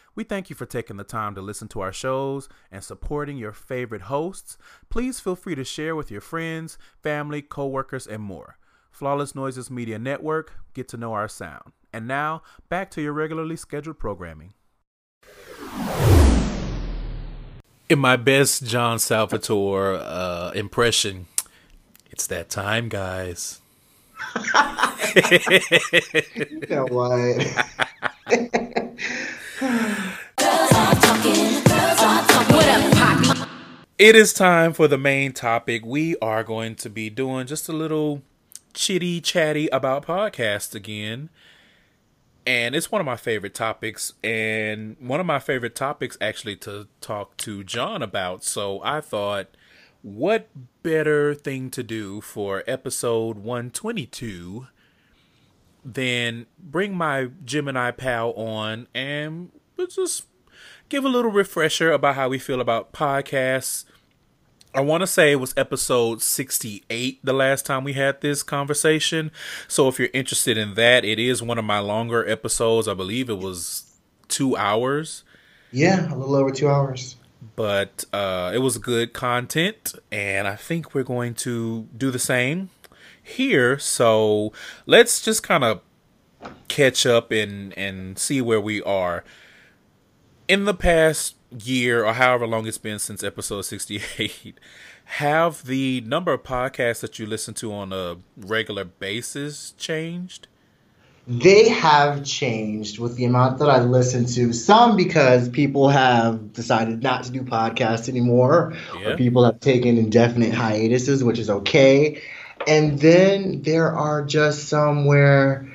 [0.13, 3.53] We thank you for taking the time to listen to our shows and supporting your
[3.53, 4.57] favorite hosts.
[4.89, 8.57] Please feel free to share with your friends, family, coworkers, and more.
[8.91, 11.71] Flawless Noises Media Network, get to know our sound.
[11.93, 14.53] And now, back to your regularly scheduled programming.
[17.87, 21.27] In my best John Salvatore uh, impression,
[22.09, 23.61] it's that time, guys.
[26.35, 27.87] you know what?
[33.99, 35.85] It is time for the main topic.
[35.85, 38.23] We are going to be doing just a little
[38.73, 41.29] chitty chatty about podcasts again.
[42.43, 46.87] And it's one of my favorite topics, and one of my favorite topics actually to
[46.99, 48.43] talk to John about.
[48.43, 49.55] So I thought,
[50.01, 50.49] what
[50.81, 54.65] better thing to do for episode 122
[55.83, 59.51] than bring my Gemini pal on and
[59.89, 60.25] just
[60.89, 63.85] give a little refresher about how we feel about podcasts.
[64.73, 69.31] I want to say it was episode 68 the last time we had this conversation.
[69.67, 72.87] So if you're interested in that, it is one of my longer episodes.
[72.87, 75.23] I believe it was two hours.
[75.71, 77.17] Yeah, a little over two hours.
[77.55, 82.69] But uh, it was good content, and I think we're going to do the same
[83.31, 83.79] here.
[83.79, 84.53] So
[84.85, 85.81] let's just kind of
[86.67, 89.23] catch up and and see where we are.
[90.47, 94.59] In the past year or however long it's been since episode 68,
[95.05, 100.47] have the number of podcasts that you listen to on a regular basis changed?
[101.27, 104.51] They have changed with the amount that I listen to.
[104.53, 109.09] Some because people have decided not to do podcasts anymore, yeah.
[109.09, 112.21] or people have taken indefinite hiatuses, which is okay.
[112.67, 115.67] And then there are just some where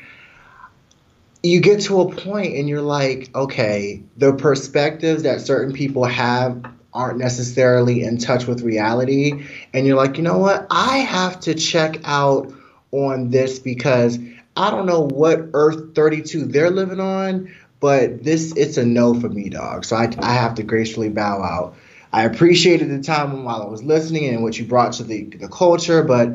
[1.42, 6.64] you get to a point and you're like, okay, the perspectives that certain people have
[6.92, 9.46] aren't necessarily in touch with reality.
[9.72, 10.66] And you're like, you know what?
[10.70, 12.53] I have to check out
[12.90, 14.18] on this because
[14.57, 19.29] I don't know what Earth 32 they're living on, but this it's a no for
[19.29, 19.85] me, dog.
[19.85, 21.77] So I, I have to gracefully bow out.
[22.12, 25.49] I appreciated the time while I was listening and what you brought to the the
[25.49, 26.35] culture, but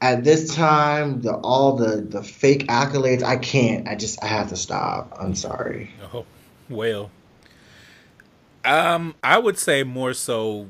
[0.00, 3.88] at this time, the all the the fake accolades, I can't.
[3.88, 5.16] I just I have to stop.
[5.18, 5.90] I'm sorry.
[6.12, 6.26] Oh,
[6.68, 7.10] Well,
[8.64, 10.68] um, I would say more so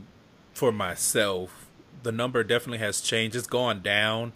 [0.53, 1.67] for myself.
[2.03, 3.35] The number definitely has changed.
[3.35, 4.33] It's gone down,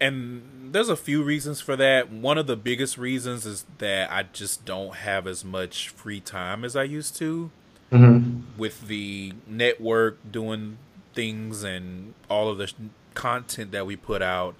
[0.00, 2.10] and there's a few reasons for that.
[2.10, 6.64] One of the biggest reasons is that I just don't have as much free time
[6.64, 7.50] as I used to.
[7.92, 8.58] Mm-hmm.
[8.58, 10.78] With the network doing
[11.14, 12.72] things and all of the
[13.14, 14.54] content that we put out,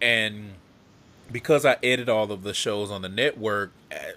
[0.00, 0.52] and
[1.30, 4.12] because I edit all of the shows on the network, eh,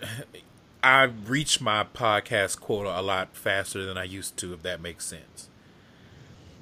[0.84, 5.06] I reach my podcast quota a lot faster than I used to, if that makes
[5.06, 5.50] sense.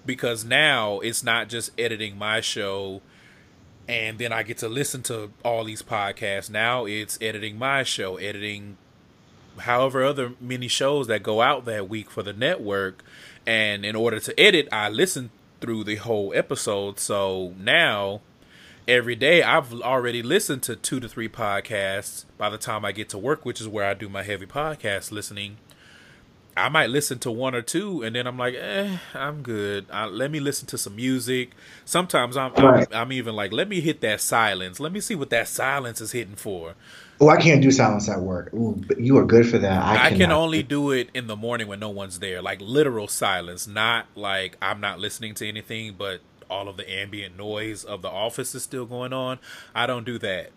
[0.06, 3.01] Because now it's not just editing my show
[3.88, 6.49] and then I get to listen to all these podcasts.
[6.49, 8.77] Now it's editing my show, editing
[9.60, 13.03] however other many shows that go out that week for the network.
[13.45, 16.99] And in order to edit, I listen through the whole episode.
[16.99, 18.21] So now
[18.87, 23.09] every day I've already listened to two to three podcasts by the time I get
[23.09, 25.57] to work, which is where I do my heavy podcast listening.
[26.55, 29.85] I might listen to one or two, and then I'm like, eh, I'm good.
[29.93, 31.51] Uh, let me listen to some music.
[31.85, 32.51] Sometimes I'm.
[32.55, 34.79] I'm, I'm even like, let me hit that silence.
[34.79, 36.73] Let me see what that silence is hitting for.
[37.19, 38.53] Oh, I can't do silence at work.
[38.53, 39.82] Ooh, you are good for that.
[39.82, 43.08] I, I can only do it in the morning when no one's there, like literal
[43.08, 48.01] silence, not like I'm not listening to anything, but all of the ambient noise of
[48.01, 49.39] the office is still going on.
[49.73, 50.51] I don't do that.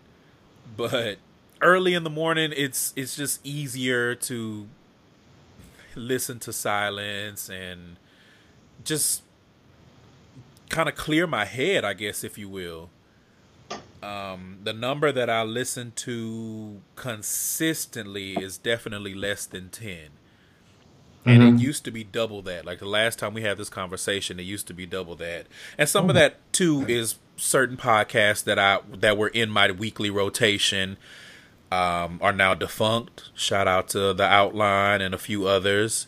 [0.77, 1.17] But
[1.61, 4.67] early in the morning it's it's just easier to
[5.95, 7.97] listen to silence and
[8.83, 9.21] just
[10.69, 12.89] kind of clear my head, I guess if you will.
[14.03, 20.09] Um, the number that I listen to consistently is definitely less than 10
[21.25, 21.55] and mm-hmm.
[21.55, 22.65] it used to be double that.
[22.65, 25.45] Like the last time we had this conversation, it used to be double that.
[25.77, 30.09] And some of that too is certain podcasts that I that were in my weekly
[30.09, 30.97] rotation
[31.71, 33.29] um, are now defunct.
[33.35, 36.07] Shout out to the Outline and a few others.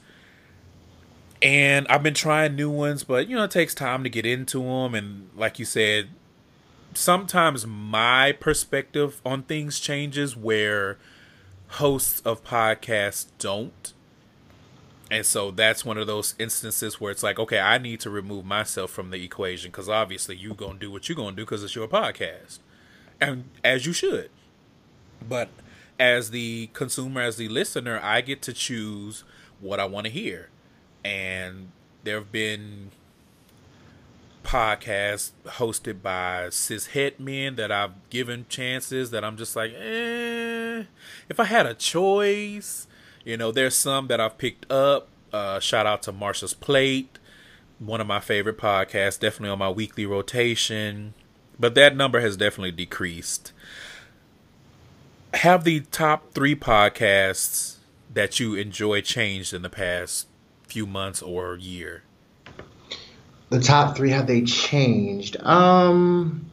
[1.41, 4.63] And I've been trying new ones, but you know it takes time to get into
[4.63, 4.95] them.
[4.95, 6.09] And like you said,
[6.95, 10.97] sometimes my perspective on things changes where
[11.67, 13.93] hosts of podcasts don't
[15.13, 18.45] and so that's one of those instances where it's like, okay, I need to remove
[18.45, 21.45] myself from the equation because obviously you're going to do what you're going to do
[21.45, 22.57] because it's your podcast.
[23.21, 24.31] And as you should.
[25.21, 25.49] But
[25.99, 29.23] as the consumer, as the listener, I get to choose
[29.59, 30.49] what I want to hear.
[31.05, 31.69] And
[32.03, 32.89] there have been
[34.43, 40.83] podcasts hosted by cis het men that I've given chances that I'm just like, eh,
[41.29, 42.87] if I had a choice,
[43.23, 45.07] you know, there's some that I've picked up.
[45.31, 47.17] Uh, shout out to Marsha's Plate,
[47.79, 51.13] one of my favorite podcasts, definitely on my weekly rotation.
[51.59, 53.51] But that number has definitely decreased.
[55.33, 57.77] Have the top three podcasts
[58.13, 60.27] that you enjoy changed in the past
[60.67, 62.03] few months or year?
[63.53, 65.37] The top three have they changed?
[65.39, 66.49] Um,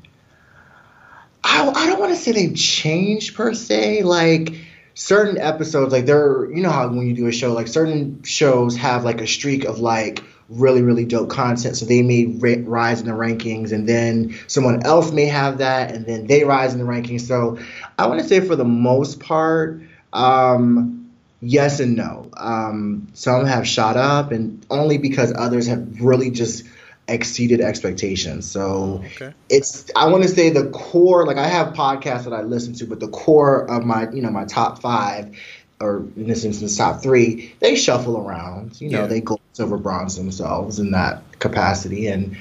[1.42, 4.02] I, I don't want to say they've changed per se.
[4.02, 4.56] Like
[4.92, 8.76] certain episodes, like there, you know how when you do a show, like certain shows
[8.76, 13.06] have like a streak of like really really dope content, so they may rise in
[13.06, 16.84] the rankings, and then someone else may have that, and then they rise in the
[16.84, 17.22] rankings.
[17.22, 17.58] So
[17.98, 19.80] I want to say for the most part.
[20.12, 21.00] Um,
[21.40, 22.30] yes and no.
[22.36, 26.64] Um, some have shot up, and only because others have really just
[27.10, 28.50] exceeded expectations.
[28.50, 29.34] So okay.
[29.48, 32.86] it's I want to say the core like I have podcasts that I listen to,
[32.86, 35.36] but the core of my you know my top five
[35.80, 38.80] or in this instance top three, they shuffle around.
[38.80, 39.06] You know, yeah.
[39.06, 42.36] they go silver bronze themselves in that capacity and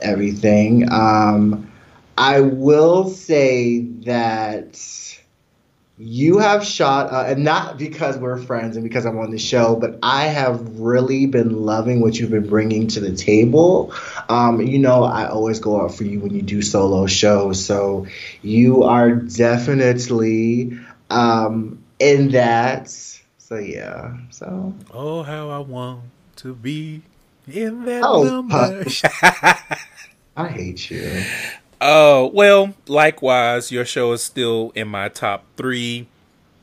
[0.00, 0.90] everything.
[0.92, 1.70] Um,
[2.16, 4.80] I will say that
[5.96, 9.76] you have shot, uh, and not because we're friends and because I'm on the show,
[9.76, 13.92] but I have really been loving what you've been bringing to the table.
[14.28, 18.06] Um, you know, I always go out for you when you do solo shows, so
[18.42, 20.78] you are definitely
[21.10, 22.88] um, in that.
[22.88, 24.74] So yeah, so.
[24.92, 26.02] Oh, how I want
[26.36, 27.02] to be
[27.46, 28.84] in that oh, number.
[30.36, 31.22] I hate you.
[31.84, 36.08] Uh, well, likewise, your show is still in my top three.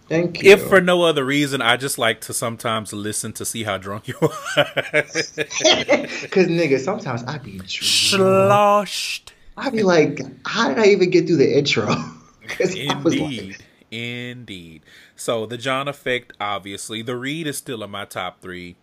[0.10, 0.52] Thank you.
[0.52, 4.08] If for no other reason, I just like to sometimes listen to see how drunk
[4.08, 4.30] you are.
[4.58, 9.34] Cause nigga, sometimes I be sloshed.
[9.58, 11.88] I be like, how did I even get through the intro?
[12.60, 13.62] Indeed, like...
[13.92, 14.82] indeed.
[15.16, 18.76] So the John effect, obviously, the read is still in my top three.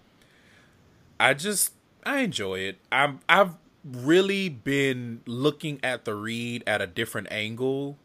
[1.18, 1.72] I just
[2.04, 2.78] I enjoy it.
[2.92, 7.96] I'm I've really been looking at the read at a different angle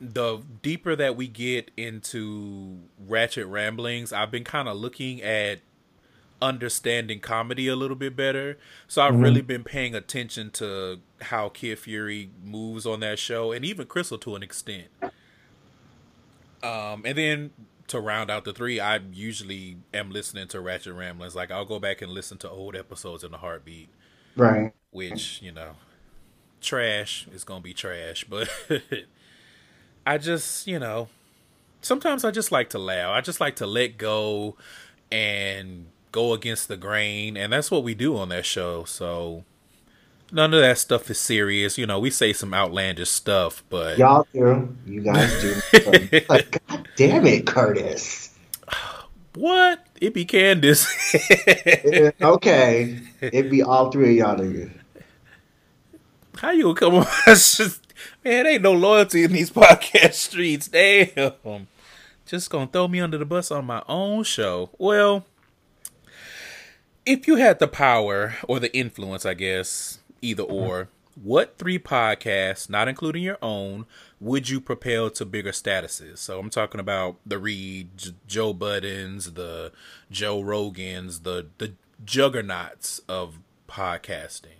[0.00, 5.60] the deeper that we get into Ratchet Ramblings, I've been kind of looking at
[6.40, 8.58] understanding comedy a little bit better.
[8.86, 9.22] So I've mm-hmm.
[9.22, 14.20] really been paying attention to how Kid Fury moves on that show and even Crissle
[14.20, 14.86] to an extent.
[16.62, 17.50] Um, and then
[17.88, 21.34] to round out the three, I usually am listening to Ratchet Ramblings.
[21.34, 23.88] Like I'll go back and listen to old episodes in a heartbeat.
[24.38, 24.72] Right.
[24.90, 25.72] Which, you know,
[26.60, 28.48] trash is gonna be trash, but
[30.06, 31.08] I just, you know,
[31.82, 33.10] sometimes I just like to laugh.
[33.10, 34.56] I just like to let go
[35.10, 38.84] and go against the grain, and that's what we do on that show.
[38.84, 39.44] So
[40.32, 41.76] none of that stuff is serious.
[41.78, 44.74] You know, we say some outlandish stuff, but y'all do.
[44.86, 46.20] You guys do.
[46.28, 48.34] like, God damn it, Curtis.
[49.34, 49.86] What?
[50.00, 50.86] It be Candace.
[52.22, 53.00] okay.
[53.20, 54.72] It be all three of y'all niggas.
[56.36, 57.06] How you gonna come on?
[57.26, 57.80] Just,
[58.24, 60.68] Man, ain't no loyalty in these podcast streets.
[60.68, 61.66] Damn.
[62.26, 64.70] Just gonna throw me under the bus on my own show.
[64.78, 65.24] Well,
[67.06, 72.68] if you had the power or the influence, I guess, either or, what three podcasts,
[72.68, 73.86] not including your own,
[74.20, 76.18] would you propel to bigger statuses?
[76.18, 77.90] So I'm talking about the Read,
[78.26, 79.72] Joe Buddens, the
[80.10, 84.58] Joe Rogans, the the juggernauts of podcasting.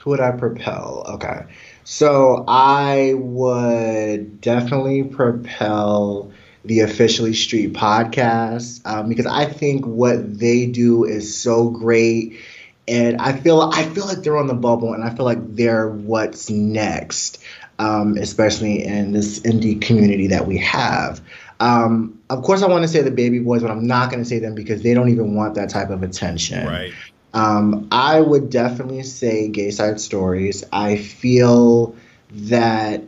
[0.00, 1.04] Who would I propel?
[1.08, 1.46] Okay.
[1.84, 6.32] So I would definitely propel
[6.64, 12.40] the Officially Street podcast um, because I think what they do is so great.
[12.88, 15.88] And I feel I feel like they're on the bubble, and I feel like they're
[15.88, 17.42] what's next,
[17.78, 21.20] um, especially in this indie community that we have.
[21.60, 24.28] Um, of course, I want to say the Baby Boys, but I'm not going to
[24.28, 26.66] say them because they don't even want that type of attention.
[26.66, 26.92] Right.
[27.32, 30.64] Um, I would definitely say Gay Side Stories.
[30.72, 31.94] I feel
[32.30, 33.02] that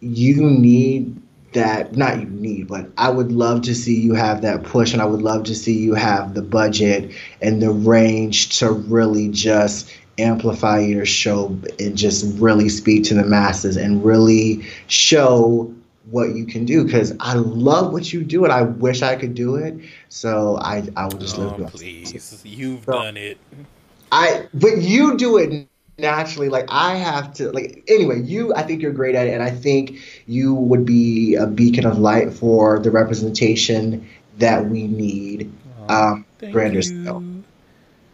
[0.00, 1.20] you need
[1.52, 5.02] that, not you need, but I would love to see you have that push, and
[5.02, 9.90] I would love to see you have the budget and the range to really just
[10.18, 15.72] amplify your show and just really speak to the masses and really show
[16.10, 19.34] what you can do because I love what you do and I wish I could
[19.34, 19.74] do it.
[20.08, 21.72] So I I would just oh, live.
[21.72, 23.38] Please, you've so, done it.
[24.12, 26.48] I but you do it naturally.
[26.48, 28.22] Like I have to like anyway.
[28.22, 31.86] You I think you're great at it, and I think you would be a beacon
[31.86, 35.52] of light for the representation that we need.
[35.88, 36.90] Oh, um, Brander's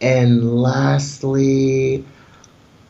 [0.02, 2.04] And lastly,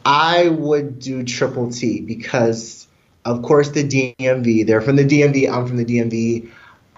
[0.04, 2.82] I would do Triple T because
[3.24, 4.66] of course, the DMV.
[4.66, 5.50] They're from the DMV.
[5.50, 6.50] I'm from the DMV.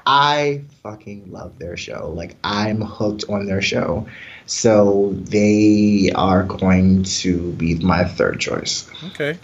[0.06, 2.12] I fucking love their show.
[2.14, 4.06] Like, I'm hooked on their show.
[4.46, 8.90] So they are going to be my third choice.
[9.08, 9.38] Okay.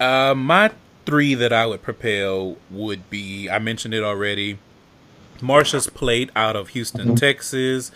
[0.00, 0.70] Uh, my
[1.06, 4.58] three that I would propel would be I mentioned it already.
[5.40, 7.14] Marsha's Plate out of Houston, mm-hmm.
[7.14, 7.90] Texas.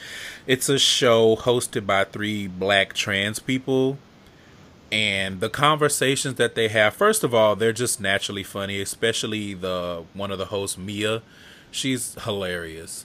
[0.47, 3.99] It's a show hosted by three black trans people.
[4.91, 10.05] And the conversations that they have first of all they're just naturally funny especially the
[10.15, 11.23] one of the hosts mia.
[11.71, 13.05] She's hilarious.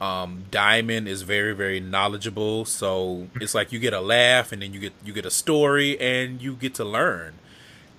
[0.00, 2.64] Um, diamond is very very knowledgeable.
[2.64, 5.98] So it's like you get a laugh and then you get you get a story
[5.98, 7.34] and you get to learn.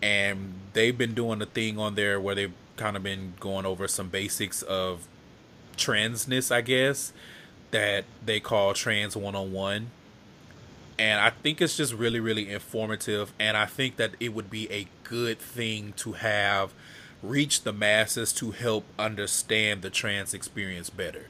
[0.01, 3.87] And they've been doing a thing on there where they've kind of been going over
[3.87, 5.07] some basics of
[5.75, 7.13] transness i guess
[7.71, 9.89] that they call trans one-on-one
[10.97, 13.33] and I think it's just really, really informative.
[13.39, 16.73] And I think that it would be a good thing to have
[17.21, 21.27] reach the masses to help understand the trans experience better.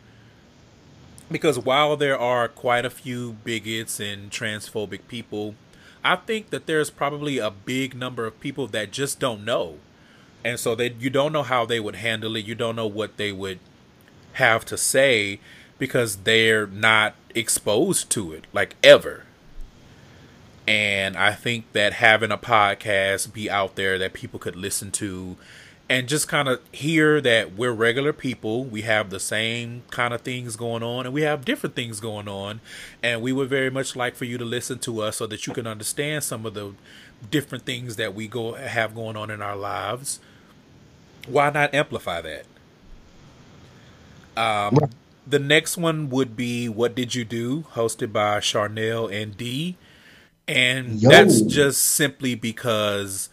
[1.32, 5.56] Because while there are quite a few bigots and transphobic people,
[6.04, 9.80] I think that there's probably a big number of people that just don't know.
[10.44, 13.18] And so that you don't know how they would handle it, you don't know what
[13.18, 13.60] they would
[14.36, 15.40] have to say
[15.78, 19.26] because they're not exposed to it like ever
[20.68, 25.38] and I think that having a podcast be out there that people could listen to
[25.88, 30.22] and just kind of hear that we're regular people, we have the same kind of
[30.22, 32.60] things going on, and we have different things going on.
[33.04, 35.54] And we would very much like for you to listen to us so that you
[35.54, 36.74] can understand some of the
[37.30, 40.20] different things that we go have going on in our lives.
[41.28, 42.46] Why not amplify that?
[44.38, 44.78] Um,
[45.26, 49.78] the next one would be "What Did You Do," hosted by Charnel and D
[50.48, 51.10] and Yo.
[51.10, 53.30] that's just simply because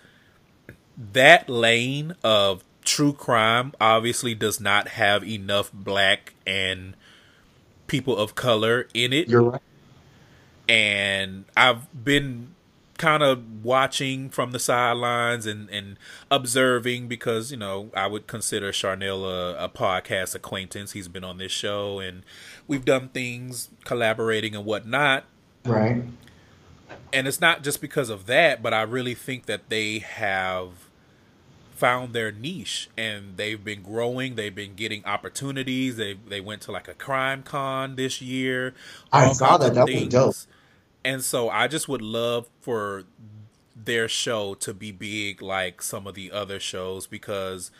[0.97, 6.95] that lane of true crime obviously does not have enough black and
[7.87, 9.29] people of color in it.
[9.29, 9.61] You're right.
[10.69, 12.55] And I've been
[13.03, 15.99] kind of watching from the sidelines and, and
[16.31, 20.93] observing because, you know, I would consider Charnel a, a podcast acquaintance.
[20.93, 22.23] He's been on this show and
[22.69, 25.25] we've done things collaborating and whatnot.
[25.65, 26.05] Right.
[27.13, 30.69] And it's not just because of that, but I really think that they have
[31.75, 34.37] found their niche and they've been growing.
[34.37, 35.97] They've been getting opportunities.
[35.97, 38.75] They they went to like a crime con this year.
[39.13, 39.75] I saw that.
[39.75, 40.15] That things.
[40.15, 40.52] was dope.
[41.05, 43.05] And so I just would love for
[43.75, 47.71] their show to be big like some of the other shows because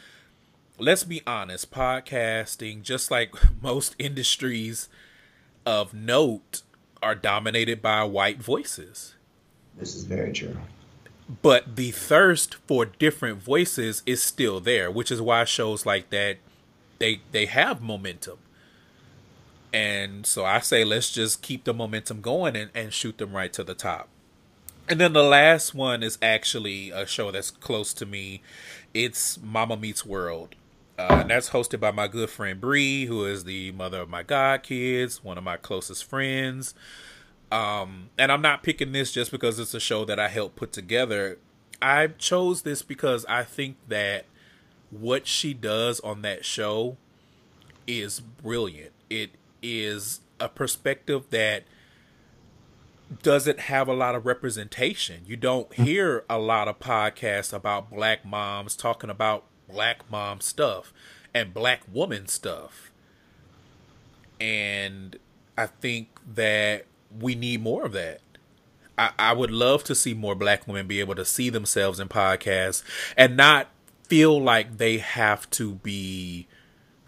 [0.79, 4.89] let's be honest, podcasting, just like most industries
[5.65, 6.63] of note,
[7.03, 9.15] are dominated by white voices.
[9.77, 10.57] This is very true
[11.41, 16.39] but the thirst for different voices is still there, which is why shows like that
[16.99, 18.39] they they have momentum.
[19.73, 23.53] And so I say let's just keep the momentum going and, and shoot them right
[23.55, 24.09] to the top.
[24.89, 28.43] And then the last one is actually a show that's close to me.
[28.93, 30.55] It's Mama Meets World.
[30.99, 34.23] Uh, and that's hosted by my good friend Bree, who is the mother of my
[34.23, 36.75] god kids, one of my closest friends.
[37.51, 40.73] Um, and I'm not picking this just because it's a show that I helped put
[40.73, 41.39] together.
[41.81, 44.27] I chose this because I think that
[44.91, 46.97] what she does on that show
[47.87, 48.93] is brilliant.
[49.11, 49.31] It
[49.63, 51.65] is a perspective that
[53.23, 55.23] doesn't have a lot of representation.
[55.27, 60.93] You don't hear a lot of podcasts about black moms talking about black mom stuff
[61.35, 62.91] and black woman stuff.
[64.41, 65.19] And
[65.57, 66.87] I think that
[67.21, 68.21] we need more of that.
[68.99, 72.09] I, I would love to see more black women be able to see themselves in
[72.09, 72.83] podcasts
[73.17, 73.69] and not
[74.09, 76.47] feel like they have to be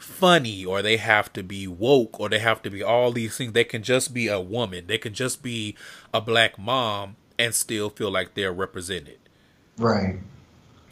[0.04, 3.52] funny or they have to be woke or they have to be all these things.
[3.52, 4.86] They can just be a woman.
[4.86, 5.76] They can just be
[6.12, 9.18] a black mom and still feel like they're represented.
[9.78, 10.20] Right.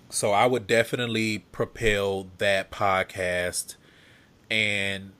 [0.08, 3.76] So I would definitely propel that podcast
[4.50, 5.12] and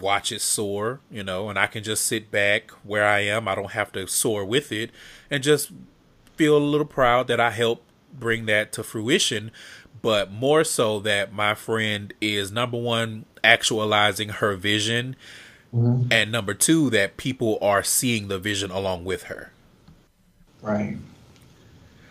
[0.00, 3.48] watch it soar, you know, and I can just sit back where I am.
[3.48, 4.90] I don't have to soar with it
[5.30, 5.72] and just
[6.36, 9.50] feel a little proud that I helped bring that to fruition,
[10.04, 15.16] but more so that my friend is number one, actualizing her vision,
[15.74, 16.06] mm-hmm.
[16.12, 19.50] and number two, that people are seeing the vision along with her.
[20.62, 20.98] Right.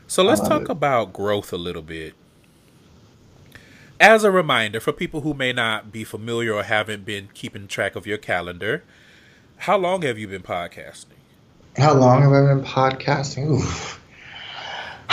[0.08, 0.70] So let's talk it.
[0.70, 2.16] about growth a little bit
[4.04, 7.96] as a reminder for people who may not be familiar or haven't been keeping track
[7.96, 8.84] of your calendar,
[9.58, 11.16] how long have you been podcasting?
[11.78, 13.50] How long have I been podcasting?
[13.50, 14.03] Oof.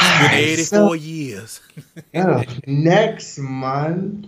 [0.00, 1.60] It's been 84 so, years.
[2.12, 4.26] yeah, next month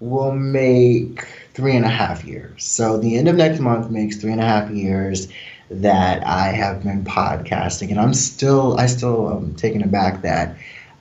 [0.00, 2.64] will make three and a half years.
[2.64, 5.28] So the end of next month makes three and a half years
[5.70, 10.56] that I have been podcasting, and I'm still, I still am um, taken aback that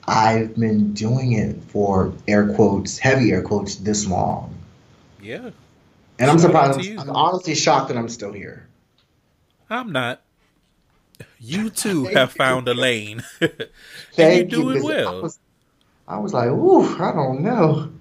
[0.07, 4.55] I've been doing it for air quotes, heavy air quotes, this long.
[5.21, 5.51] Yeah.
[6.17, 6.79] And I'm surprised.
[6.79, 8.67] I'm, I'm, honestly shocked that I'm still here.
[9.69, 10.21] I'm not.
[11.39, 13.23] You too have found a lane.
[13.41, 13.51] and
[14.17, 15.07] you're doing you, well.
[15.07, 15.39] I was,
[16.07, 17.91] I was, like, ooh, I don't know.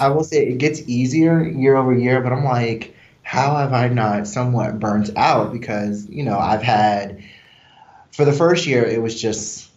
[0.00, 3.88] I will say it gets easier year over year, but I'm like, how have I
[3.88, 5.52] not somewhat burnt out?
[5.52, 7.22] Because, you know, I've had,
[8.10, 9.70] for the first year, it was just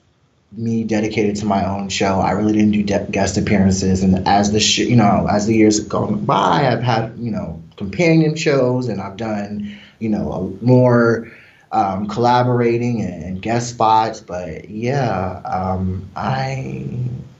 [0.55, 2.19] me dedicated to my own show.
[2.19, 5.55] I really didn't do de- guest appearances, and as the sh- you know as the
[5.55, 10.55] years have gone by, I've had you know companion shows, and I've done you know
[10.61, 11.31] more
[11.73, 14.21] um, collaborating and, guest spots.
[14.21, 16.87] But yeah, um, I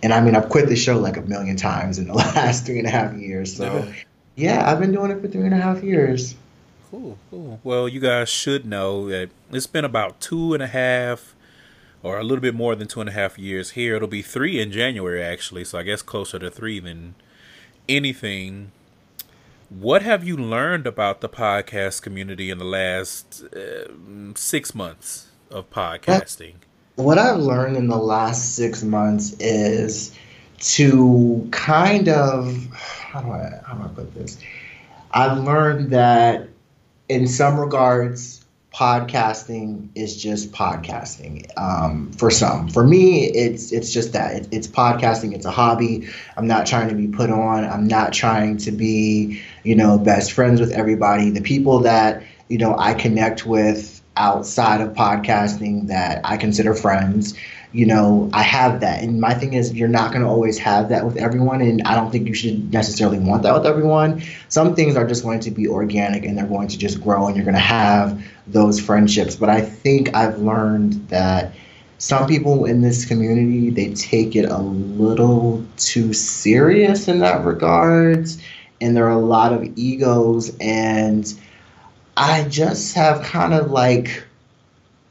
[0.01, 2.79] and I mean I've quit the show like a million times in the last three
[2.79, 3.55] and a half years.
[3.55, 3.87] So
[4.35, 6.35] yeah, I've been doing it for three and a half years.
[6.91, 7.59] Cool, cool.
[7.63, 11.33] Well, you guys should know that it's been about two and a half
[12.03, 13.95] or a little bit more than two and a half years here.
[13.95, 15.63] It'll be three in January, actually.
[15.63, 17.15] So I guess closer to three than
[17.87, 18.71] anything.
[19.69, 23.91] What have you learned about the podcast community in the last uh,
[24.35, 26.55] six months of podcasting?
[26.95, 30.15] What I've learned in the last six months is
[30.59, 34.37] to kind of how do I how do I put this?
[35.11, 36.49] I've learned that
[37.09, 38.43] in some regards
[38.73, 42.67] podcasting is just podcasting um, for some.
[42.69, 45.33] For me, it's it's just that it, it's podcasting.
[45.33, 46.09] It's a hobby.
[46.37, 47.63] I'm not trying to be put on.
[47.65, 51.29] I'm not trying to be you know best friends with everybody.
[51.29, 57.33] The people that you know I connect with outside of podcasting that I consider friends.
[57.73, 59.03] you know, I have that.
[59.03, 61.59] And my thing is, you're not going to always have that with everyone.
[61.59, 64.21] And I don't think you should necessarily want that with everyone.
[64.47, 67.35] Some things are just going to be organic and they're going to just grow and
[67.35, 69.35] you're going to have those friendships.
[69.35, 71.51] But I think I've learned that
[71.97, 78.39] some people in this community, they take it a little too serious in that regards.
[78.83, 80.55] And there are a lot of egos.
[80.59, 81.31] And
[82.15, 84.23] I just have kind of like,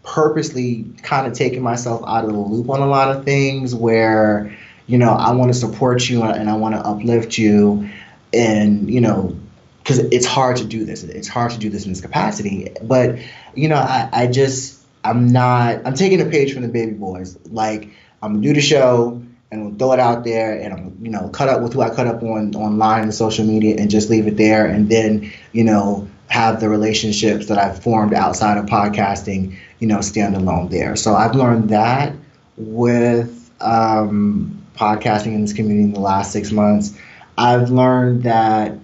[0.03, 4.57] purposely kind of taking myself out of the loop on a lot of things where
[4.87, 7.89] you know I want to support you and I want to uplift you.
[8.35, 9.37] And you know
[9.83, 12.73] because it's hard to do this it's hard to do this in this capacity.
[12.83, 13.19] But
[13.55, 17.39] you know I, I just I'm not I'm taking a page from the baby boys.
[17.51, 17.91] Like
[18.23, 19.23] I'm gonna do the show
[19.53, 22.09] and we'll throw it out there and you know cut up with who I cut
[22.09, 26.09] up on online and social media and just leave it there and then you know
[26.33, 30.97] have the relationships that I've formed outside of podcasting, you know, stand alone there.
[30.97, 32.15] So I've learned that
[32.57, 36.99] with um, podcasting in this community in the last six months.
[37.37, 38.79] I've learned that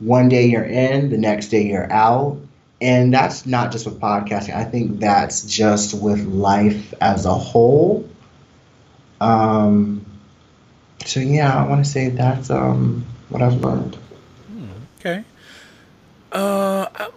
[0.00, 2.38] one day you're in, the next day you're out.
[2.82, 4.54] And that's not just with podcasting.
[4.54, 8.06] I think that's just with life as a whole.
[9.22, 10.04] Um,
[11.04, 13.96] so yeah, I want to say that's um, what I've learned.
[14.48, 14.66] Hmm,
[14.98, 15.24] okay.
[16.32, 17.08] Uh, I,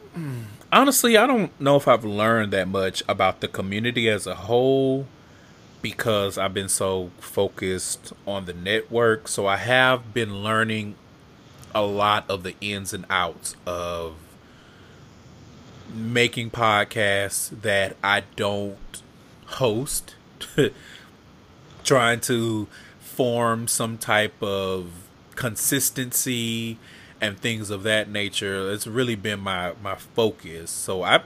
[0.71, 5.07] honestly, I don't know if I've learned that much about the community as a whole
[5.81, 9.27] because I've been so focused on the network.
[9.27, 10.95] So I have been learning
[11.73, 14.15] a lot of the ins and outs of
[15.93, 19.01] making podcasts that I don't
[19.45, 20.15] host,
[21.85, 22.67] trying to
[22.99, 24.91] form some type of
[25.35, 26.77] consistency
[27.21, 28.71] and things of that nature.
[28.71, 30.69] It's really been my my focus.
[30.69, 31.21] So I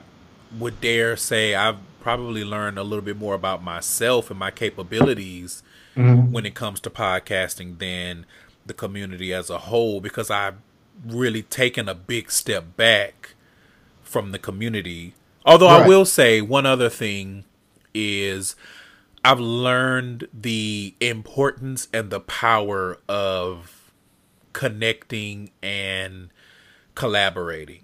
[0.58, 5.64] would dare say I've probably learned a little bit more about myself and my capabilities
[5.96, 6.32] mm-hmm.
[6.32, 8.26] when it comes to podcasting than
[8.66, 10.56] the community as a whole because I've
[11.06, 13.34] really taken a big step back
[14.04, 15.14] from the community.
[15.46, 15.84] Although right.
[15.84, 17.46] I will say one other thing
[17.94, 18.56] is
[19.24, 23.92] I've learned the importance and the power of
[24.54, 26.30] connecting and
[26.96, 27.84] collaborating.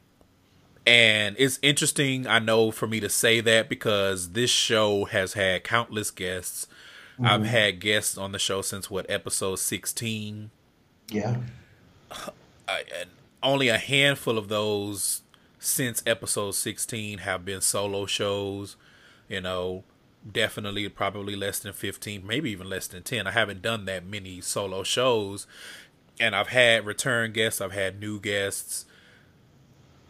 [0.88, 5.64] And it's interesting, I know, for me to say that because this show has had
[5.64, 6.68] countless guests.
[7.16, 7.26] Mm-hmm.
[7.26, 10.52] I've had guests on the show since what episode sixteen.
[11.10, 11.38] Yeah,
[12.68, 13.10] I, and
[13.42, 15.22] only a handful of those
[15.58, 18.76] since episode sixteen have been solo shows.
[19.30, 19.86] You know,
[20.30, 23.28] definitely probably less than fifteen, maybe even less than ten.
[23.28, 25.48] I haven't done that many solo shows,
[26.20, 28.86] and I've had return guests, I've had new guests.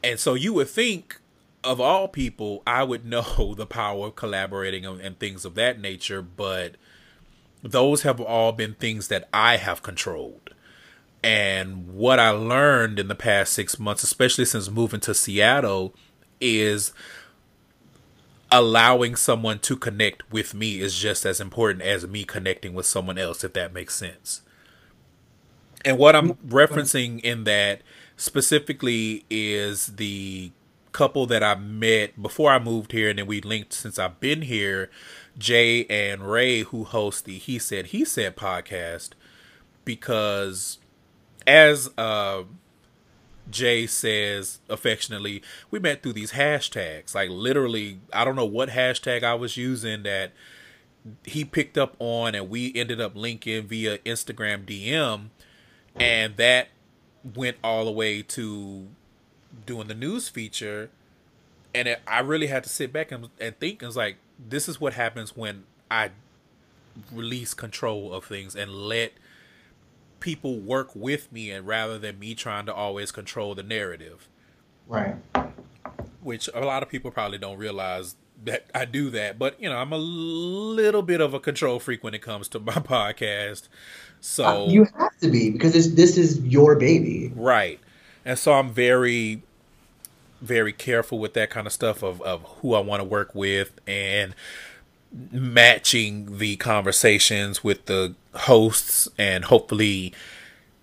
[0.03, 1.19] And so you would think
[1.63, 6.21] of all people, I would know the power of collaborating and things of that nature,
[6.21, 6.75] but
[7.63, 10.51] those have all been things that I have controlled.
[11.23, 15.95] And what I learned in the past six months, especially since moving to Seattle,
[16.39, 16.93] is
[18.51, 23.17] allowing someone to connect with me is just as important as me connecting with someone
[23.17, 24.41] else, if that makes sense.
[25.83, 27.81] And what I'm referencing in that
[28.17, 30.51] specifically is the
[30.91, 34.43] couple that I met before I moved here, and then we linked since I've been
[34.43, 34.89] here.
[35.37, 39.09] Jay and Ray, who host the He Said He Said podcast,
[39.83, 40.79] because
[41.45, 42.43] as uh,
[43.49, 45.41] Jay says affectionately,
[45.71, 47.13] we met through these hashtags.
[47.13, 50.31] Like literally, I don't know what hashtag I was using that
[51.23, 55.29] he picked up on, and we ended up linking via Instagram DM
[55.95, 56.69] and that
[57.35, 58.87] went all the way to
[59.65, 60.89] doing the news feature
[61.73, 64.67] and it, i really had to sit back and, and think and was like this
[64.67, 66.09] is what happens when i
[67.11, 69.13] release control of things and let
[70.25, 74.27] people work with me and rather than me trying to always control the narrative
[74.87, 75.15] right
[76.21, 79.77] which a lot of people probably don't realize that I do that, but you know,
[79.77, 83.67] I'm a little bit of a control freak when it comes to my podcast.
[84.19, 87.79] So uh, you have to be because this this is your baby, right?
[88.25, 89.43] And so I'm very,
[90.41, 93.79] very careful with that kind of stuff of of who I want to work with
[93.87, 94.33] and
[95.31, 100.13] matching the conversations with the hosts and hopefully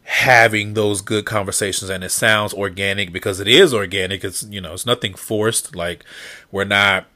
[0.04, 4.72] having those good conversations and it sounds organic because it is organic it's you know
[4.72, 6.04] it's nothing forced like
[6.50, 7.06] we're not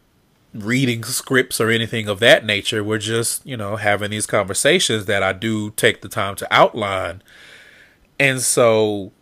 [0.64, 2.82] reading scripts or anything of that nature.
[2.82, 7.22] We're just, you know, having these conversations that I do take the time to outline.
[8.18, 9.12] And so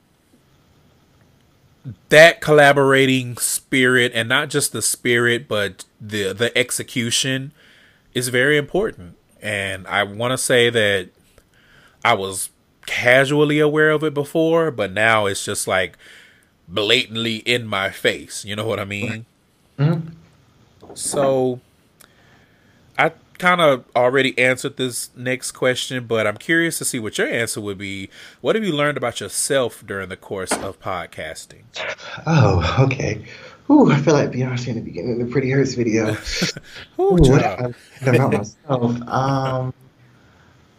[2.09, 7.53] that collaborating spirit and not just the spirit but the the execution
[8.15, 9.17] is very important.
[9.43, 11.11] And I want to say that
[12.05, 12.51] I was
[12.87, 15.99] casually aware of it before, but now it's just like
[16.69, 18.45] blatantly in my face.
[18.45, 19.27] You know what I mean?
[19.79, 20.11] Mm-hmm.
[20.95, 21.61] So
[22.97, 27.27] I kind of already answered this next question, but I'm curious to see what your
[27.27, 28.09] answer would be.
[28.41, 31.63] What have you learned about yourself during the course of podcasting?
[32.27, 33.25] Oh, okay.
[33.71, 36.13] Ooh, I feel like Beyonce in the beginning of the Pretty Hurts video.
[36.99, 37.73] Ooh, Ooh what I
[38.07, 39.09] about myself.
[39.09, 39.75] Um,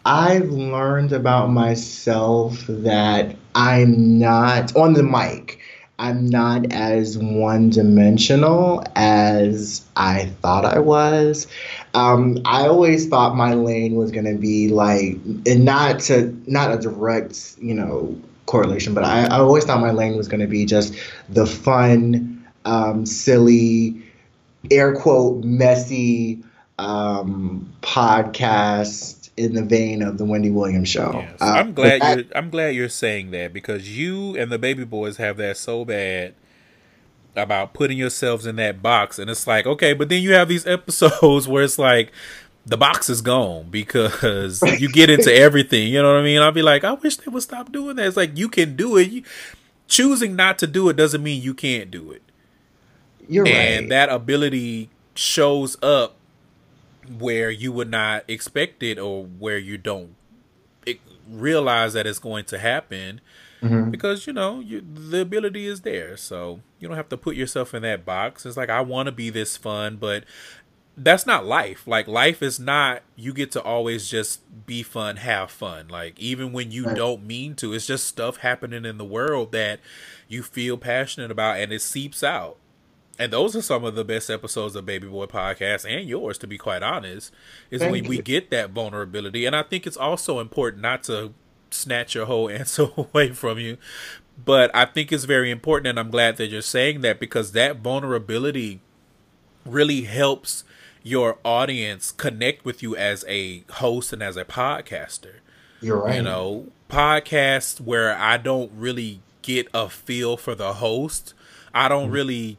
[0.05, 5.59] I've learned about myself that I'm not on the mic.
[5.97, 11.47] I'm not as one dimensional as I thought I was.
[11.93, 15.17] Um, I always thought my lane was going to be like,
[15.47, 18.15] and not to, not a direct, you know,
[18.45, 20.95] correlation, but I, I always thought my lane was going to be just
[21.29, 22.34] the fun,
[22.65, 24.01] um, silly,
[24.69, 26.43] air quote, messy
[26.77, 31.11] um, podcast in the vein of the Wendy Williams show.
[31.13, 31.41] Yes.
[31.41, 35.17] Uh, I'm glad you're I'm glad you're saying that because you and the baby boys
[35.17, 36.33] have that so bad
[37.35, 40.65] about putting yourselves in that box and it's like, okay, but then you have these
[40.67, 42.11] episodes where it's like
[42.65, 45.91] the box is gone because you get into everything.
[45.91, 46.41] You know what I mean?
[46.41, 48.07] I'll be like, I wish they would stop doing that.
[48.07, 49.09] It's like you can do it.
[49.09, 49.23] You,
[49.87, 52.23] choosing not to do it doesn't mean you can't do it.
[53.29, 53.89] You're and right.
[53.89, 56.15] That ability shows up
[57.17, 60.15] where you would not expect it or where you don't
[61.29, 63.19] realize that it's going to happen
[63.61, 63.89] mm-hmm.
[63.89, 67.73] because you know you, the ability is there so you don't have to put yourself
[67.73, 70.23] in that box it's like i want to be this fun but
[70.97, 75.51] that's not life like life is not you get to always just be fun have
[75.51, 76.95] fun like even when you right.
[76.95, 79.79] don't mean to it's just stuff happening in the world that
[80.27, 82.57] you feel passionate about and it seeps out
[83.17, 86.47] and those are some of the best episodes of Baby Boy Podcast and yours, to
[86.47, 87.31] be quite honest,
[87.71, 88.09] is Thank when you.
[88.09, 89.45] we get that vulnerability.
[89.45, 91.33] And I think it's also important not to
[91.71, 93.77] snatch your whole answer away from you.
[94.43, 97.77] But I think it's very important, and I'm glad that you're saying that because that
[97.77, 98.81] vulnerability
[99.65, 100.65] really helps
[101.03, 105.35] your audience connect with you as a host and as a podcaster.
[105.79, 106.15] You're right.
[106.15, 111.33] You know, podcasts where I don't really get a feel for the host.
[111.73, 112.13] I don't mm-hmm.
[112.13, 112.57] really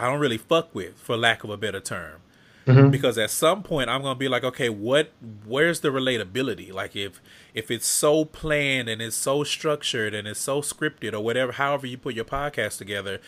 [0.00, 2.22] I don't really fuck with, for lack of a better term.
[2.66, 2.90] Mm-hmm.
[2.90, 5.12] Because at some point I'm gonna be like, okay, what
[5.44, 6.72] where's the relatability?
[6.72, 7.20] Like if
[7.54, 11.86] if it's so planned and it's so structured and it's so scripted or whatever, however
[11.86, 13.20] you put your podcast together,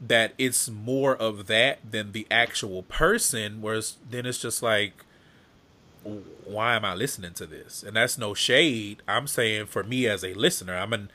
[0.00, 5.04] that it's more of that than the actual person, whereas then it's just like
[6.44, 7.82] why am I listening to this?
[7.82, 9.02] And that's no shade.
[9.06, 11.10] I'm saying for me as a listener, I'm an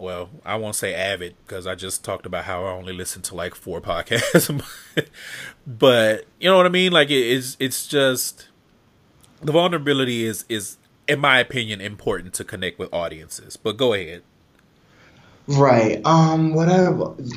[0.00, 3.34] well, I won't say avid because I just talked about how I only listen to
[3.34, 4.64] like four podcasts.
[5.66, 6.92] but you know what I mean?
[6.92, 8.48] Like it is it's just
[9.42, 10.78] the vulnerability is is
[11.08, 13.56] in my opinion important to connect with audiences.
[13.56, 14.22] But go ahead.
[15.46, 16.00] Right.
[16.04, 16.92] Um what I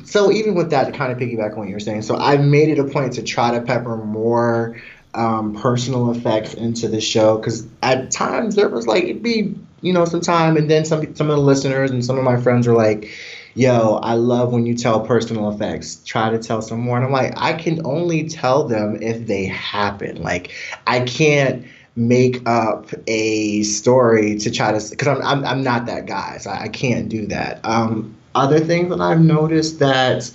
[0.05, 2.69] so even with that to kind of piggyback on what you're saying, so I made
[2.69, 4.81] it a point to try to pepper more
[5.15, 9.93] um, personal effects into the show because at times there was like it'd be you
[9.93, 12.65] know some time and then some some of the listeners and some of my friends
[12.67, 13.11] were like
[13.53, 17.11] yo i love when you tell personal effects try to tell some more and i'm
[17.11, 20.51] like i can only tell them if they happen like
[20.87, 21.65] i can't
[21.95, 26.49] make up a story to try to because I'm, I'm i'm not that guy so
[26.49, 30.31] i, I can't do that um other things that i've noticed that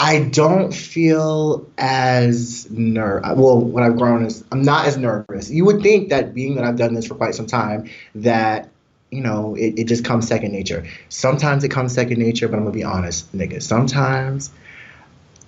[0.00, 3.36] I don't feel as nervous.
[3.36, 5.50] Well, what I've grown is I'm not as nervous.
[5.50, 8.68] You would think that being that I've done this for quite some time, that
[9.14, 10.86] you know it, it just comes second nature.
[11.08, 13.62] Sometimes it comes second nature, but I'm gonna be honest, nigga.
[13.62, 14.50] Sometimes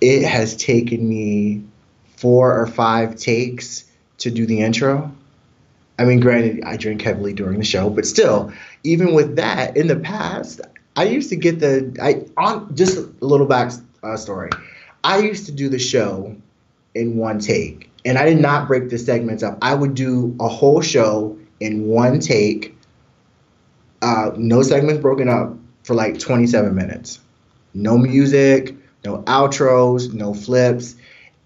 [0.01, 1.63] it has taken me
[2.15, 3.85] four or five takes
[4.19, 5.11] to do the intro.
[5.99, 8.53] I mean, granted, I drink heavily during the show, but still,
[8.83, 10.61] even with that, in the past,
[10.95, 13.71] I used to get the I on just a little back
[14.03, 14.49] uh, story.
[15.03, 16.35] I used to do the show
[16.95, 19.57] in one take, and I did not break the segments up.
[19.61, 22.76] I would do a whole show in one take,
[24.01, 27.19] uh, no segments broken up for like 27 minutes.
[27.73, 30.95] No music, no outros, no flips.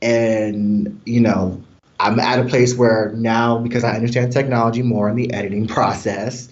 [0.01, 1.61] And, you know,
[1.99, 6.49] I'm at a place where now, because I understand technology more in the editing process,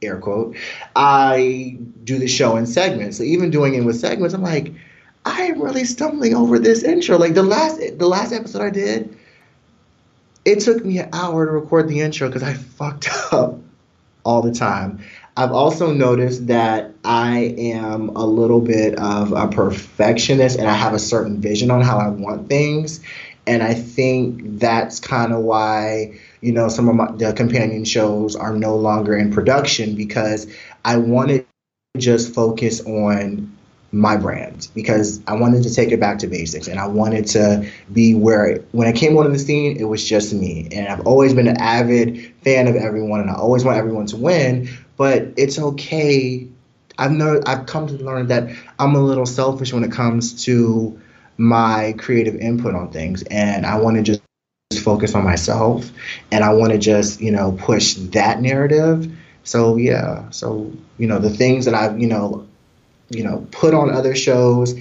[0.00, 0.56] air quote,
[0.94, 3.16] I do the show in segments.
[3.16, 4.72] So even doing it with segments, I'm like,
[5.24, 7.18] I am really stumbling over this intro.
[7.18, 9.16] Like the last the last episode I did,
[10.44, 13.58] it took me an hour to record the intro because I fucked up
[14.24, 15.00] all the time.
[15.38, 20.94] I've also noticed that I am a little bit of a perfectionist and I have
[20.94, 23.00] a certain vision on how I want things.
[23.46, 28.34] And I think that's kind of why, you know, some of my, the companion shows
[28.34, 30.48] are no longer in production because
[30.84, 31.46] I wanted
[31.94, 33.56] to just focus on
[33.92, 37.70] my brand because I wanted to take it back to basics and I wanted to
[37.92, 40.68] be where when I came onto the scene, it was just me.
[40.72, 44.16] And I've always been an avid fan of everyone and I always want everyone to
[44.16, 44.68] win,
[44.98, 46.46] but it's okay.
[46.98, 51.00] I've know I've come to learn that I'm a little selfish when it comes to
[51.38, 54.20] my creative input on things and I want to just
[54.82, 55.90] focus on myself
[56.32, 59.16] and I want to just, you know, push that narrative.
[59.44, 62.46] So yeah, so you know, the things that I've, you know,
[63.08, 64.74] you know, put on other shows.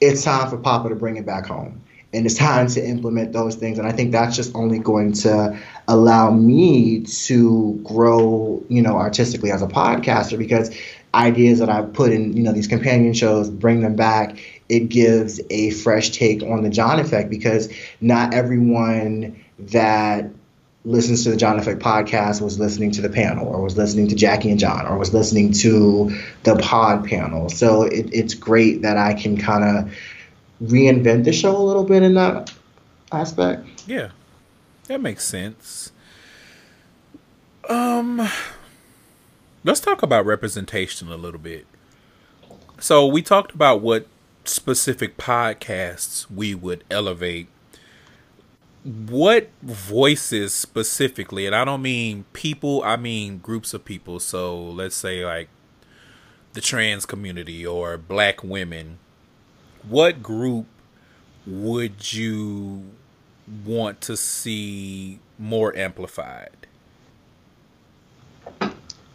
[0.00, 1.82] It's time for Papa to bring it back home.
[2.12, 3.78] And it's time to implement those things.
[3.78, 9.50] And I think that's just only going to allow me to grow, you know, artistically
[9.50, 10.74] as a podcaster because
[11.14, 14.38] ideas that I've put in, you know, these companion shows, bring them back.
[14.68, 17.68] It gives a fresh take on the John effect because
[18.00, 20.30] not everyone that
[20.84, 24.14] listens to the John Effect podcast was listening to the panel or was listening to
[24.14, 27.48] Jackie and John or was listening to the pod panel.
[27.50, 29.94] So it, it's great that I can kind of
[30.62, 32.52] reinvent the show a little bit in that
[33.12, 33.66] aspect.
[33.86, 34.10] Yeah,
[34.86, 35.92] that makes sense.
[37.68, 38.28] Um,
[39.64, 41.66] let's talk about representation a little bit.
[42.80, 44.06] So we talked about what
[44.44, 47.48] specific podcasts we would elevate
[48.84, 54.20] what voices specifically, and I don't mean people, I mean groups of people.
[54.20, 55.48] So let's say like
[56.52, 58.98] the trans community or black women.
[59.86, 60.66] What group
[61.46, 62.84] would you
[63.64, 66.50] want to see more amplified?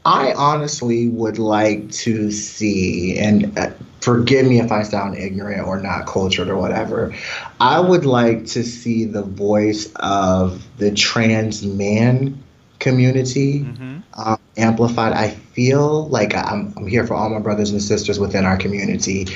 [0.06, 5.80] I honestly would like to see, and uh, forgive me if I sound ignorant or
[5.80, 7.16] not cultured or whatever,
[7.60, 12.44] I would like to see the voice of the trans man
[12.80, 14.00] community mm-hmm.
[14.14, 15.14] uh, amplified.
[15.14, 19.28] I feel like I'm, I'm here for all my brothers and sisters within our community,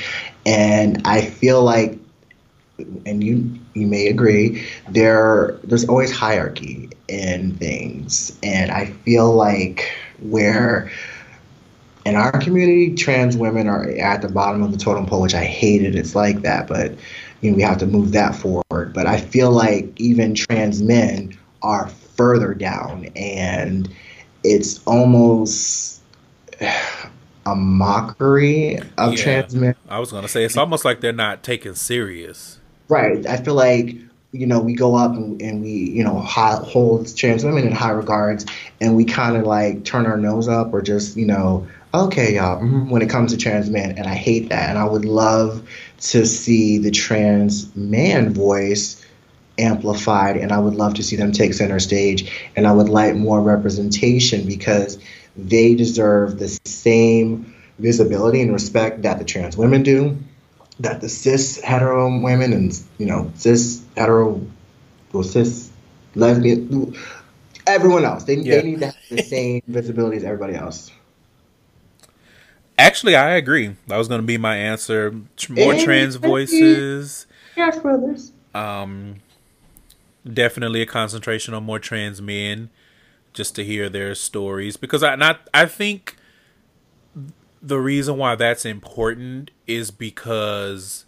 [0.48, 1.98] and I feel like
[3.06, 9.90] and you you may agree there there's always hierarchy in things and i feel like
[10.20, 10.88] where
[12.08, 15.44] in our community, trans women are at the bottom of the totem pole, which I
[15.44, 15.94] hated.
[15.94, 16.92] It's like that, but
[17.42, 18.94] you know we have to move that forward.
[18.94, 23.90] But I feel like even trans men are further down, and
[24.42, 26.00] it's almost
[27.52, 29.74] a mockery of yeah, trans men.
[29.88, 32.58] I was gonna say it's almost like they're not taken serious.
[32.88, 33.26] Right.
[33.26, 33.96] I feel like
[34.32, 37.72] you know, we go up and, and we, you know, high, hold trans women in
[37.72, 38.44] high regards,
[38.80, 42.60] and we kind of like turn our nose up or just, you know, okay, y'all,
[42.60, 43.96] mm-hmm, when it comes to trans men.
[43.96, 44.68] And I hate that.
[44.68, 45.66] And I would love
[46.00, 49.04] to see the trans man voice
[49.58, 52.30] amplified, and I would love to see them take center stage.
[52.54, 54.98] And I would like more representation because
[55.38, 60.18] they deserve the same visibility and respect that the trans women do
[60.80, 64.40] that the cis hetero women and you know cis hetero
[65.12, 65.70] or cis
[66.14, 66.94] lesbian
[67.68, 68.24] everyone else.
[68.24, 68.56] They, yeah.
[68.56, 70.90] they need to have the same visibility as everybody else.
[72.78, 73.74] Actually i agree.
[73.88, 75.12] That was going to be my answer.
[75.50, 77.26] More and trans voices.
[77.56, 78.32] Yes brothers.
[78.54, 79.16] Um
[80.32, 82.70] definitely a concentration on more trans men
[83.32, 86.16] just to hear their stories because i not i think
[87.60, 91.06] the reason why that's important is because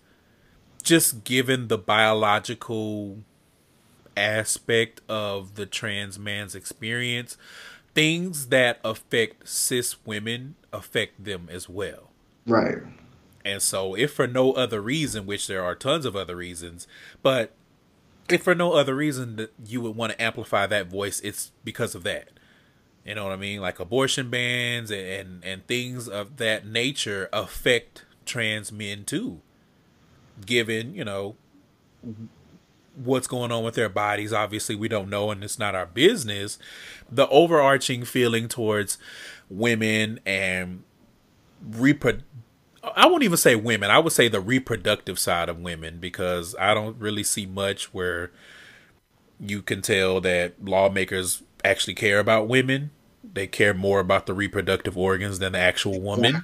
[0.83, 3.19] just given the biological
[4.17, 7.37] aspect of the trans man's experience,
[7.95, 12.11] things that affect cis women affect them as well.
[12.47, 12.79] Right.
[13.45, 16.87] And so, if for no other reason, which there are tons of other reasons,
[17.23, 17.53] but
[18.33, 21.95] if for no other reason that you would want to amplify that voice, it's because
[21.95, 22.29] of that.
[23.05, 23.61] You know what I mean?
[23.61, 29.41] Like abortion bans and, and, and things of that nature affect trans men too.
[30.45, 31.37] Given, you know,
[32.95, 36.59] what's going on with their bodies, obviously we don't know and it's not our business.
[37.11, 38.99] The overarching feeling towards
[39.49, 40.85] women and
[41.69, 42.25] reproduce
[42.83, 43.91] I won't even say women.
[43.91, 48.31] I would say the reproductive side of women because I don't really see much where
[49.39, 52.91] you can tell that lawmakers actually care about women.
[53.23, 56.43] They care more about the reproductive organs than the actual woman.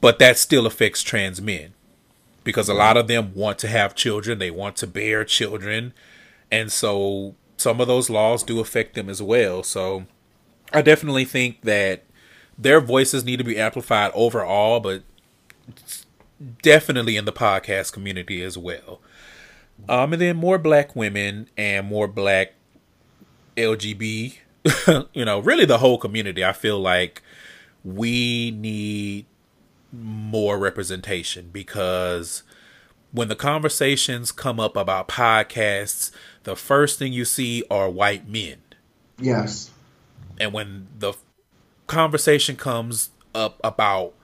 [0.00, 1.74] But that still affects trans men
[2.42, 5.92] because a lot of them want to have children, they want to bear children.
[6.50, 9.62] And so some of those laws do affect them as well.
[9.62, 10.06] So
[10.72, 12.04] I definitely think that
[12.58, 15.02] their voices need to be amplified overall, but
[16.62, 19.00] definitely in the podcast community as well.
[19.88, 22.54] Um, and then more black women and more black
[23.56, 24.38] LGB,
[25.12, 26.44] you know, really the whole community.
[26.44, 27.22] I feel like
[27.84, 29.26] we need
[29.92, 32.42] more representation because
[33.10, 36.10] when the conversations come up about podcasts,
[36.44, 38.56] the first thing you see are white men.
[39.18, 39.70] Yes.
[40.40, 41.12] And when the
[41.86, 44.14] conversation comes up about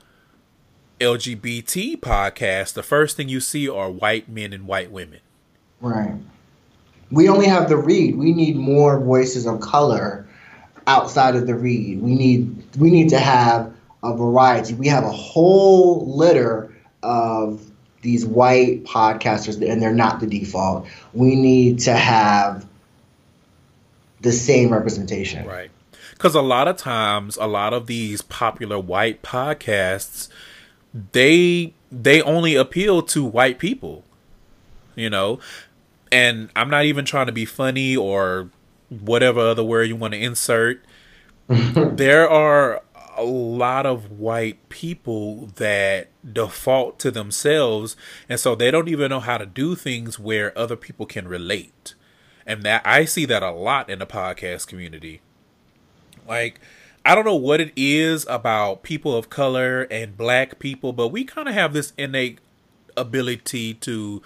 [0.99, 5.19] LGBT podcasts, the first thing you see are white men and white women.
[5.81, 6.15] Right.
[7.11, 8.17] We only have the read.
[8.17, 10.27] We need more voices of color
[10.85, 12.01] outside of the read.
[12.01, 13.73] We need we need to have
[14.03, 14.73] a variety.
[14.73, 17.65] We have a whole litter of
[18.01, 20.87] these white podcasters and they're not the default.
[21.13, 22.65] We need to have
[24.21, 25.47] the same representation.
[25.47, 25.71] Right.
[26.17, 30.27] Cuz a lot of times a lot of these popular white podcasts
[30.93, 34.03] they they only appeal to white people.
[34.95, 35.39] You know,
[36.11, 38.49] and I'm not even trying to be funny or
[38.89, 40.83] whatever other word you want to insert.
[41.47, 42.81] there are
[43.17, 47.97] a lot of white people that default to themselves
[48.29, 51.95] and so they don't even know how to do things where other people can relate.
[52.45, 55.21] And that I see that a lot in the podcast community.
[56.27, 56.59] Like
[57.05, 61.23] I don't know what it is about people of color and black people, but we
[61.23, 62.39] kind of have this innate
[62.97, 64.21] ability to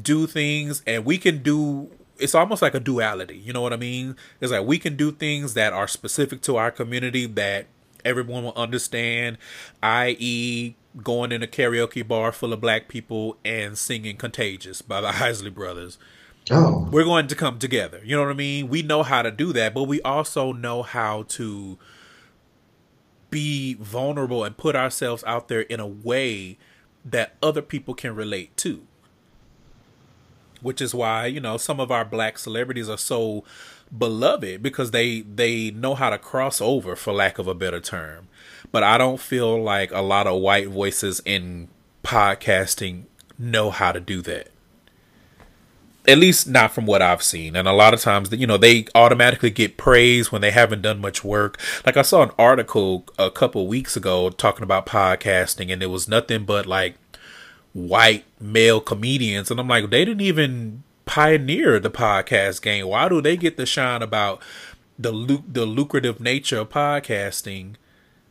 [0.00, 3.76] do things and we can do it's almost like a duality you know what i
[3.76, 4.16] mean?
[4.40, 7.66] It's like we can do things that are specific to our community that
[8.04, 9.38] everyone will understand
[9.82, 15.08] i.e going in a karaoke bar full of black people and singing contagious by the
[15.22, 15.98] isley brothers.
[16.48, 16.88] Oh.
[16.92, 18.68] We're going to come together you know what i mean?
[18.68, 21.78] We know how to do that but we also know how to
[23.30, 26.58] be vulnerable and put ourselves out there in a way
[27.04, 28.82] that other people can relate to.
[30.60, 33.44] Which is why you know some of our black celebrities are so
[33.96, 38.28] beloved because they they know how to cross over for lack of a better term.
[38.72, 41.68] But i don't feel like a lot of white voices in
[42.02, 43.04] podcasting
[43.38, 44.48] know how to do that
[46.08, 47.56] at least not from what I've seen.
[47.56, 51.00] And a lot of times, you know, they automatically get praise when they haven't done
[51.00, 51.58] much work.
[51.84, 56.08] Like I saw an article a couple weeks ago talking about podcasting, and it was
[56.08, 56.96] nothing but like
[57.72, 62.86] white male comedians, and I'm like, they didn't even pioneer the podcast game.
[62.88, 64.42] Why do they get the shine about
[64.98, 67.74] the the lucrative nature of podcasting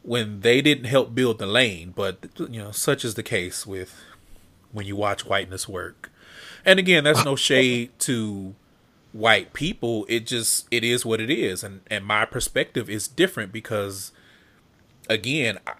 [0.01, 1.93] when they didn't help build the lane?
[1.95, 4.01] But you know, such is the case with
[4.71, 6.11] when you watch whiteness work.
[6.65, 8.55] And again, that's no shade to
[9.13, 10.05] white people.
[10.09, 14.11] It just it is what it is, and and my perspective is different because,
[15.07, 15.73] again, I,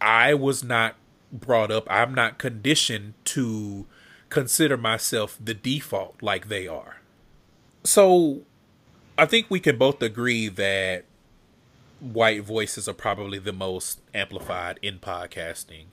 [0.00, 0.94] I was not
[1.32, 3.86] brought up, I'm not conditioned to
[4.28, 7.00] consider myself the default like they are.
[7.84, 8.42] So
[9.16, 11.04] I think we can both agree that
[12.00, 15.86] white voices are probably the most amplified in podcasting.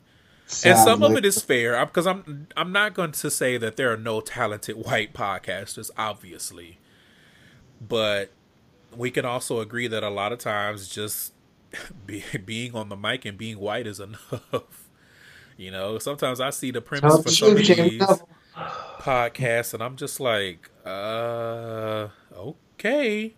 [0.63, 3.91] And some of it is fair because I'm I'm not going to say that there
[3.91, 6.77] are no talented white podcasters obviously.
[7.81, 8.31] But
[8.95, 11.33] we can also agree that a lot of times just
[12.05, 14.89] be, being on the mic and being white is enough.
[15.57, 18.01] You know, sometimes I see the premise for some of these
[18.99, 23.33] podcasts, and I'm just like, uh, okay.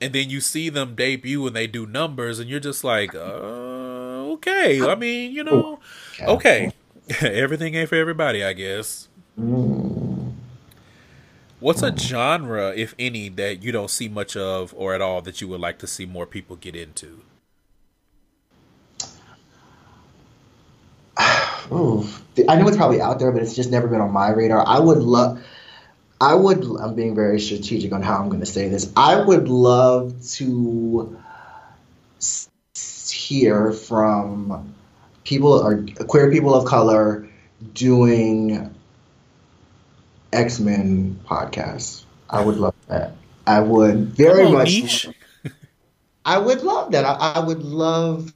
[0.00, 3.18] And then you see them debut and they do numbers, and you're just like, uh,
[3.18, 4.82] okay.
[4.82, 5.80] I mean, you know,
[6.20, 6.72] okay.
[7.20, 9.08] Everything ain't for everybody, I guess.
[11.60, 15.40] What's a genre, if any, that you don't see much of or at all that
[15.40, 17.20] you would like to see more people get into?
[21.72, 22.06] Ooh,
[22.48, 24.62] I know it's probably out there, but it's just never been on my radar.
[24.66, 25.42] I would love.
[26.20, 26.64] I would.
[26.80, 28.92] I'm being very strategic on how I'm going to say this.
[28.96, 31.18] I would love to
[33.10, 34.74] hear from
[35.24, 37.28] people or queer people of color
[37.72, 38.74] doing
[40.32, 42.04] X Men podcasts.
[42.30, 43.12] I would love that.
[43.46, 45.06] I would very much.
[46.24, 47.04] I would love that.
[47.04, 48.32] I, I would love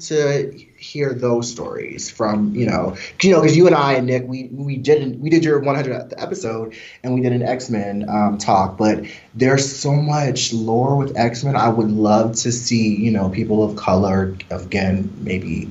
[0.00, 4.26] to hear those stories from you know you know because you and I and Nick
[4.26, 6.74] we we did we did your 100th episode
[7.04, 11.44] and we did an X Men um, talk but there's so much lore with X
[11.44, 15.68] Men I would love to see you know people of color again maybe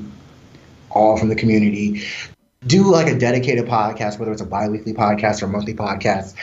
[0.92, 2.04] all from the community
[2.68, 6.36] do like a dedicated podcast whether it's a biweekly podcast or monthly podcast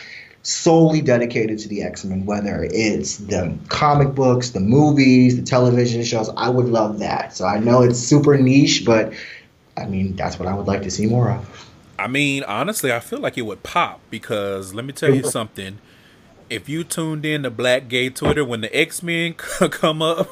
[0.48, 6.02] solely dedicated to the X Men, whether it's the comic books, the movies, the television
[6.02, 6.30] shows.
[6.36, 7.36] I would love that.
[7.36, 9.12] So I know it's super niche, but
[9.76, 11.70] I mean, that's what I would like to see more of.
[11.98, 15.78] I mean, honestly, I feel like it would pop because let me tell you something.
[16.48, 20.30] If you tuned in to Black Gay Twitter when the X Men come up,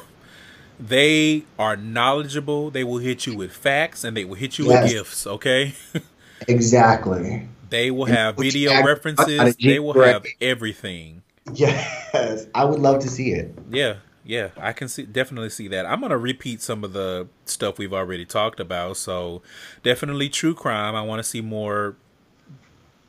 [0.79, 2.71] they are knowledgeable.
[2.71, 4.83] They will hit you with facts and they will hit you yes.
[4.83, 5.27] with gifts.
[5.27, 5.73] Okay.
[6.47, 7.47] exactly.
[7.69, 9.55] They will have video references.
[9.57, 11.23] They will have everything.
[11.53, 13.57] Yes, I would love to see it.
[13.69, 15.85] Yeah, yeah, I can see definitely see that.
[15.85, 18.97] I'm gonna repeat some of the stuff we've already talked about.
[18.97, 19.41] So
[19.83, 20.95] definitely true crime.
[20.95, 21.95] I want to see more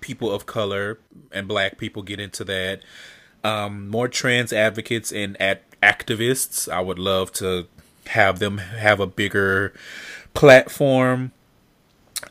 [0.01, 0.99] people of color
[1.33, 2.83] and black people get into that.
[3.43, 6.71] Um, more trans advocates and at activists.
[6.71, 7.67] I would love to
[8.09, 9.73] have them have a bigger
[10.35, 11.33] platform.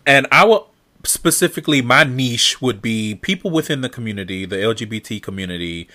[0.06, 0.72] And I will
[1.04, 5.88] specifically my niche would be people within the community, the LGBT community,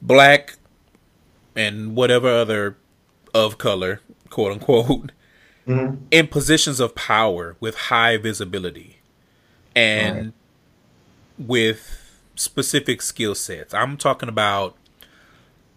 [0.00, 0.56] black
[1.54, 2.76] and whatever other
[3.34, 4.00] of color,
[4.30, 5.12] quote unquote,
[5.66, 6.02] mm-hmm.
[6.10, 8.98] in positions of power with high visibility
[9.74, 10.32] and right.
[11.38, 13.74] with specific skill sets.
[13.74, 14.76] I'm talking about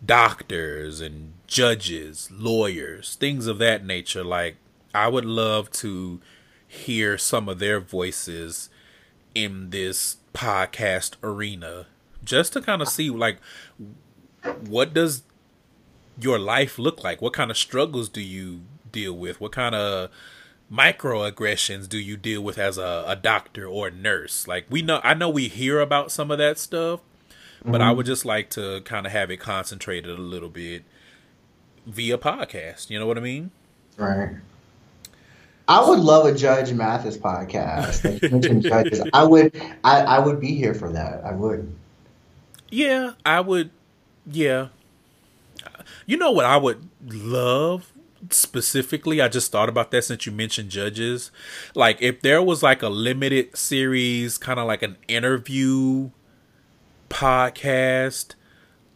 [0.03, 4.23] doctors and judges, lawyers, things of that nature.
[4.23, 4.57] Like,
[4.93, 6.19] I would love to
[6.71, 8.69] hear some of their voices
[9.35, 11.85] in this podcast arena
[12.23, 13.39] just to kind of see like
[14.67, 15.23] what does
[16.17, 17.21] your life look like?
[17.21, 19.41] What kind of struggles do you deal with?
[19.41, 20.09] What kind of
[20.71, 24.47] microaggressions do you deal with as a, a doctor or a nurse?
[24.47, 27.01] Like we know, I know we hear about some of that stuff,
[27.65, 27.81] but mm-hmm.
[27.81, 30.83] I would just like to kind of have it concentrated a little bit
[31.85, 32.89] via podcast.
[32.89, 33.51] You know what I mean?
[33.97, 34.37] Right.
[35.71, 38.03] I would love a Judge Mathis podcast.
[38.03, 39.07] Like judges.
[39.13, 39.55] I would
[39.85, 41.23] I, I would be here for that.
[41.23, 41.73] I would.
[42.69, 43.71] Yeah, I would
[44.29, 44.67] yeah.
[46.05, 47.93] You know what I would love
[48.29, 49.21] specifically?
[49.21, 51.31] I just thought about that since you mentioned judges.
[51.73, 56.09] Like if there was like a limited series, kind of like an interview
[57.09, 58.35] podcast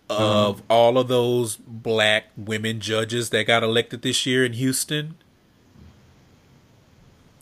[0.09, 0.65] of mm-hmm.
[0.69, 5.15] all of those black women judges that got elected this year in Houston.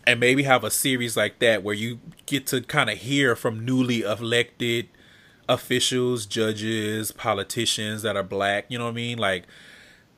[0.05, 3.63] And maybe have a series like that where you get to kind of hear from
[3.63, 4.89] newly elected
[5.47, 8.65] officials, judges, politicians that are black.
[8.67, 9.17] You know what I mean?
[9.17, 9.45] Like,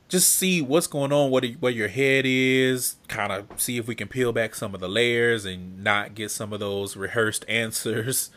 [0.08, 2.96] just see what's going on, what where your head is.
[3.08, 6.30] Kind of see if we can peel back some of the layers and not get
[6.30, 8.30] some of those rehearsed answers,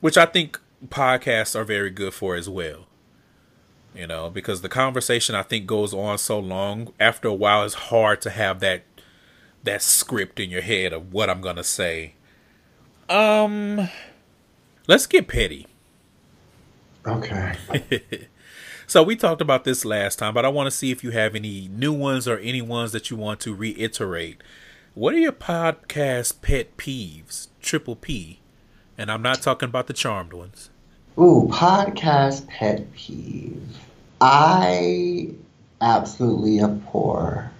[0.00, 2.86] which I think podcasts are very good for as well.
[3.94, 6.92] You know, because the conversation I think goes on so long.
[7.00, 8.84] After a while, it's hard to have that
[9.64, 12.14] that script in your head of what I'm gonna say.
[13.08, 13.88] Um,
[14.86, 15.66] let's get petty.
[17.06, 17.54] Okay.
[18.86, 21.34] so we talked about this last time, but I want to see if you have
[21.34, 24.42] any new ones or any ones that you want to reiterate.
[24.94, 27.48] What are your podcast pet peeves?
[27.60, 28.40] Triple P.
[28.98, 30.70] And I'm not talking about the charmed ones.
[31.18, 33.78] Ooh, podcast pet peeve.
[34.20, 35.30] I
[35.80, 37.50] absolutely abhor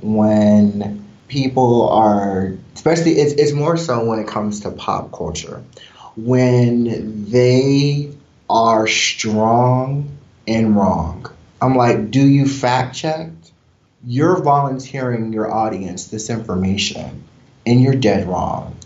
[0.00, 5.64] when people are, especially, it's, it's more so when it comes to pop culture,
[6.16, 8.12] when they
[8.50, 11.26] are strong and wrong.
[11.62, 13.30] I'm like, do you fact check?
[14.04, 17.22] You're volunteering your audience this information
[17.66, 18.76] and you're dead wrong.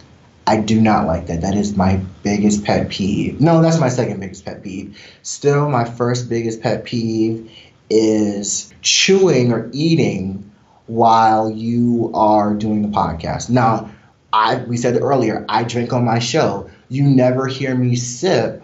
[0.46, 1.40] I do not like that.
[1.40, 3.40] That is my biggest pet peeve.
[3.40, 4.98] No, that's my second biggest pet peeve.
[5.22, 7.50] Still, my first biggest pet peeve
[7.88, 10.50] is chewing or eating
[10.86, 13.50] while you are doing the podcast.
[13.50, 13.90] Now,
[14.32, 16.70] I we said earlier, I drink on my show.
[16.88, 18.62] You never hear me sip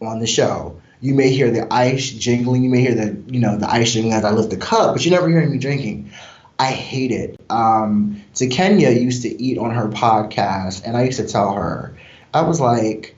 [0.00, 0.80] on the show.
[1.00, 4.14] You may hear the ice jingling, you may hear the you know the ice jingling
[4.14, 6.12] as I lift the cup, but you never hear me drinking.
[6.58, 7.40] I hate it.
[7.50, 11.96] Um, so Kenya used to eat on her podcast, and I used to tell her,
[12.32, 13.16] I was like,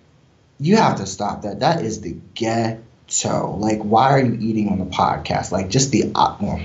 [0.58, 1.60] "You have to stop that.
[1.60, 3.56] That is the ghetto.
[3.58, 5.52] Like, why are you eating on the podcast?
[5.52, 6.60] Like, just the uh, well,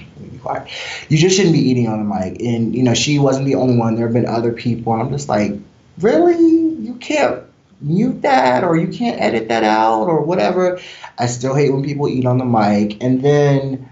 [1.09, 3.77] You just shouldn't be eating on the mic." And you know, she wasn't the only
[3.77, 3.95] one.
[3.95, 4.93] There have been other people.
[4.93, 5.53] I'm just like,
[5.99, 6.37] really?
[6.37, 7.43] You can't
[7.81, 10.79] mute that or you can't edit that out or whatever.
[11.17, 13.01] I still hate when people eat on the mic.
[13.01, 13.89] And then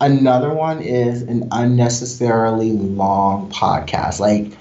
[0.00, 4.20] another one is an unnecessarily long podcast.
[4.20, 4.56] Like,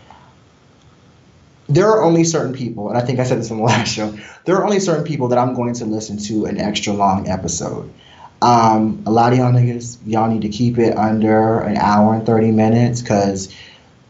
[1.69, 4.15] there are only certain people, and I think I said this in the last show,
[4.45, 7.91] there are only certain people that I'm going to listen to an extra long episode.
[8.43, 12.25] Um, a lot of y'all niggas, y'all need to keep it under an hour and
[12.25, 13.55] 30 minutes because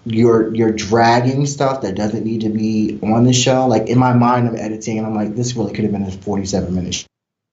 [0.07, 3.67] you're you're dragging stuff that doesn't need to be on the show.
[3.67, 6.11] Like in my mind, I'm editing and I'm like, this really could have been a
[6.11, 7.05] 47 minute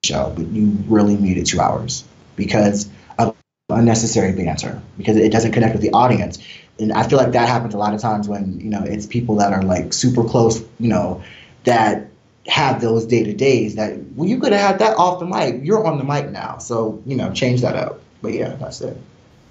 [0.02, 2.02] show, but you really it two hours
[2.34, 3.36] because of
[3.68, 6.38] unnecessary banter because it doesn't connect with the audience.
[6.78, 9.36] and I feel like that happens a lot of times when you know it's people
[9.36, 11.22] that are like super close, you know,
[11.64, 12.09] that
[12.50, 15.60] have those day to days that well you could have had that off the mic.
[15.62, 18.00] You're on the mic now, so you know change that up.
[18.22, 18.96] But yeah, that's it.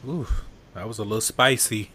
[0.07, 0.27] Ooh,
[0.73, 1.91] that was a little spicy.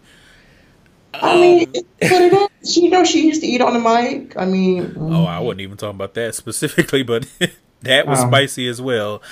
[1.12, 2.76] I mean, what it is.
[2.76, 4.36] You know, she used to eat on the mic.
[4.36, 7.26] I mean, oh, I wasn't even talking about that specifically, but
[7.82, 9.22] that was um, spicy as well.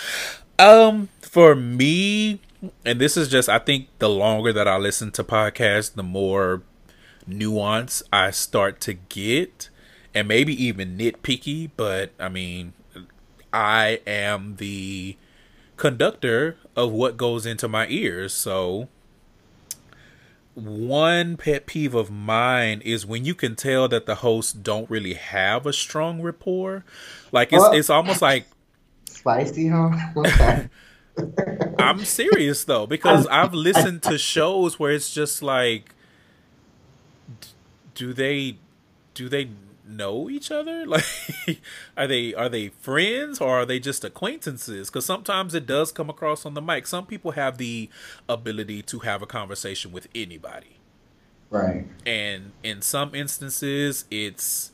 [0.58, 2.40] Um, for me,
[2.84, 6.62] and this is just, I think the longer that I listen to podcasts, the more
[7.26, 9.70] nuance I start to get,
[10.14, 11.70] and maybe even nitpicky.
[11.76, 12.72] But I mean,
[13.52, 15.16] I am the
[15.76, 18.88] conductor of what goes into my ears, so
[20.54, 25.14] one pet peeve of mine is when you can tell that the hosts don't really
[25.14, 26.84] have a strong rapport.
[27.30, 28.46] Like it's it's almost like
[29.04, 29.90] spicy, huh?
[30.16, 30.68] Okay.
[31.78, 35.94] I'm serious though because I've listened to shows where it's just like
[37.94, 38.56] do they
[39.14, 39.50] do they
[39.92, 40.84] know each other?
[40.92, 41.60] Like,
[41.96, 44.90] are they are they friends or are they just acquaintances?
[44.90, 46.86] Because sometimes it does come across on the mic.
[46.86, 47.88] Some people have the
[48.28, 50.78] ability to have a conversation with anybody,
[51.50, 51.86] right?
[52.04, 54.72] And in some instances, it's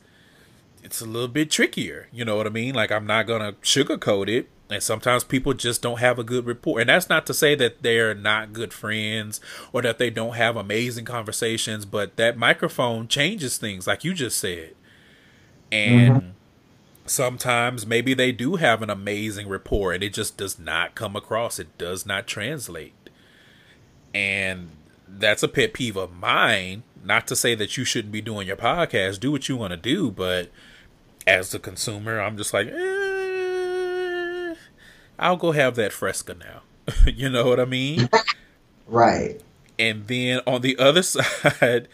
[0.83, 2.07] it's a little bit trickier.
[2.11, 2.75] You know what I mean?
[2.75, 4.49] Like, I'm not gonna sugarcoat it.
[4.71, 6.79] And sometimes people just don't have a good rapport.
[6.79, 9.41] And that's not to say that they're not good friends
[9.73, 14.37] or that they don't have amazing conversations, but that microphone changes things, like you just
[14.37, 14.75] said
[15.71, 16.29] and mm-hmm.
[17.05, 21.59] sometimes maybe they do have an amazing rapport and it just does not come across.
[21.59, 22.93] It does not translate.
[24.13, 24.69] And
[25.07, 26.83] that's a pet peeve of mine.
[27.03, 29.19] Not to say that you shouldn't be doing your podcast.
[29.19, 30.11] Do what you want to do.
[30.11, 30.49] But
[31.29, 34.55] as the consumer i'm just like eh,
[35.19, 36.61] i'll go have that fresca now.
[37.05, 38.09] You know what i mean?
[38.87, 39.39] Right.
[39.77, 41.87] And then on the other side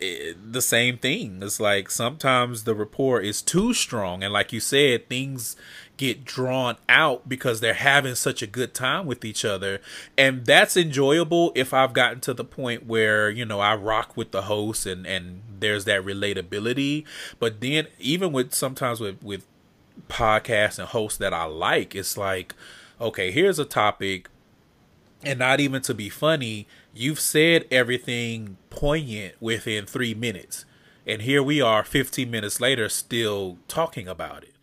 [0.00, 1.42] it, the same thing.
[1.42, 5.56] It's like sometimes the rapport is too strong, and like you said, things
[5.96, 9.80] get drawn out because they're having such a good time with each other,
[10.18, 11.52] and that's enjoyable.
[11.54, 15.06] If I've gotten to the point where you know I rock with the host and
[15.06, 17.04] and there's that relatability,
[17.38, 19.46] but then even with sometimes with with
[20.08, 22.54] podcasts and hosts that I like, it's like
[23.00, 24.28] okay, here's a topic,
[25.22, 26.66] and not even to be funny
[26.98, 30.64] You've said everything poignant within three minutes.
[31.06, 34.54] And here we are 15 minutes later still talking about it.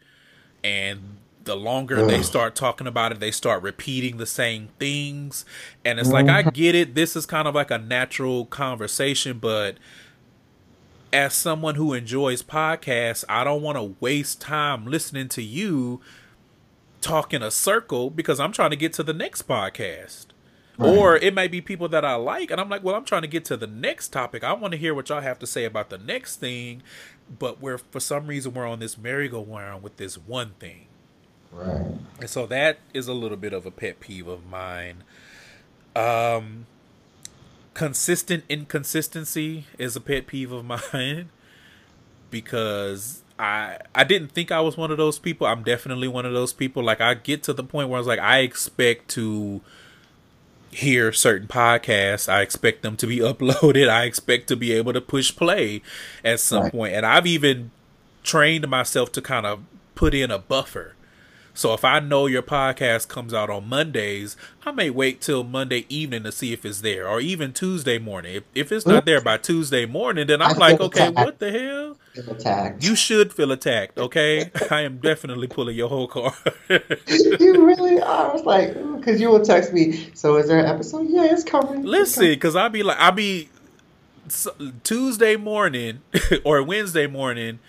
[0.63, 2.09] And the longer Ugh.
[2.09, 5.45] they start talking about it, they start repeating the same things.
[5.85, 6.49] And it's like, I mm-hmm.
[6.49, 6.95] get it.
[6.95, 9.77] This is kind of like a natural conversation, but
[11.11, 16.01] as someone who enjoys podcasts, I don't want to waste time listening to you
[16.99, 20.32] talk in a circle because I'm trying to get to the next podcast.
[20.77, 20.97] Right.
[20.97, 23.27] Or it may be people that I like, and I'm like, well, I'm trying to
[23.27, 24.43] get to the next topic.
[24.43, 26.81] I want to hear what y'all have to say about the next thing,
[27.39, 30.87] but we're for some reason we're on this merry-go-round with this one thing.
[31.51, 31.85] Right.
[32.19, 35.03] And so that is a little bit of a pet peeve of mine.
[35.95, 36.65] Um,
[37.75, 41.29] consistent inconsistency is a pet peeve of mine
[42.31, 45.45] because I I didn't think I was one of those people.
[45.45, 46.83] I'm definitely one of those people.
[46.83, 49.61] Like I get to the point where I was like, I expect to
[50.73, 52.31] hear certain podcasts.
[52.31, 53.89] I expect them to be uploaded.
[53.89, 55.81] I expect to be able to push play
[56.23, 56.71] at some right.
[56.71, 56.93] point.
[56.93, 57.71] And I've even
[58.23, 59.63] trained myself to kind of
[59.95, 60.95] put in a buffer.
[61.53, 64.35] So if I know your podcast comes out on Mondays,
[64.65, 68.35] I may wait till Monday evening to see if it's there, or even Tuesday morning.
[68.37, 71.15] If, if it's not there by Tuesday morning, then I'm I like, okay, attacked.
[71.25, 71.97] what the hell?
[72.81, 74.49] You should feel attacked, okay?
[74.71, 76.33] I am definitely pulling your whole card.
[76.69, 78.29] you really are.
[78.31, 80.09] I was like, because you will text me.
[80.15, 81.07] So is there an episode?
[81.09, 81.83] Yeah, it's coming.
[81.83, 83.49] Listen, because I'll be like, I'll be
[84.83, 86.01] Tuesday morning
[86.43, 87.59] or Wednesday morning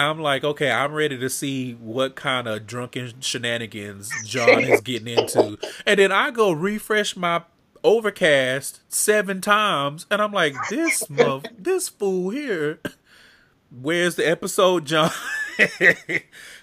[0.00, 5.08] I'm like, okay, I'm ready to see what kind of drunken shenanigans John is getting
[5.08, 5.58] into.
[5.86, 7.42] And then I go refresh my
[7.82, 12.80] overcast seven times and I'm like, this mother, this fool here.
[13.70, 15.10] Where's the episode, John?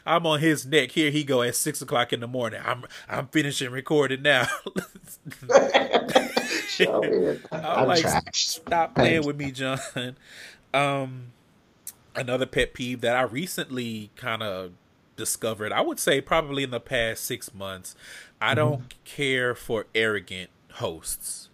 [0.06, 0.92] I'm on his neck.
[0.92, 2.62] Here he go at six o'clock in the morning.
[2.64, 4.48] I'm I'm finishing recording now.
[7.52, 9.80] I'm like, stop playing with me, John.
[10.74, 11.32] Um
[12.18, 14.72] another pet peeve that I recently kind of
[15.16, 17.96] discovered, I would say probably in the past six months,
[18.42, 18.56] I mm-hmm.
[18.56, 21.50] don't care for arrogant hosts.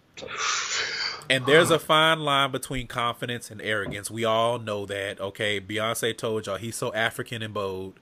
[1.28, 4.10] And there's a fine line between confidence and arrogance.
[4.10, 5.20] We all know that.
[5.20, 7.98] Okay, Beyonce told y'all he's so African and bold.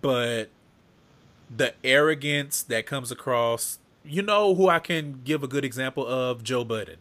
[0.00, 0.48] But
[1.54, 6.42] the arrogance that comes across, you know who I can give a good example of?
[6.42, 6.96] Joe Budden.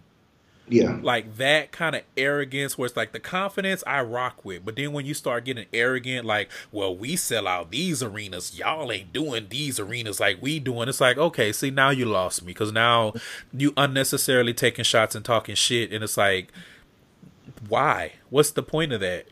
[0.70, 1.00] Yeah.
[1.02, 4.64] Like that kind of arrogance where it's like the confidence I rock with.
[4.64, 8.58] But then when you start getting arrogant, like, well, we sell out these arenas.
[8.58, 10.88] Y'all ain't doing these arenas like we doing.
[10.88, 12.54] It's like, okay, see, now you lost me.
[12.54, 13.14] Cause now
[13.52, 15.92] you unnecessarily taking shots and talking shit.
[15.92, 16.52] And it's like,
[17.68, 18.14] why?
[18.30, 19.26] What's the point of that?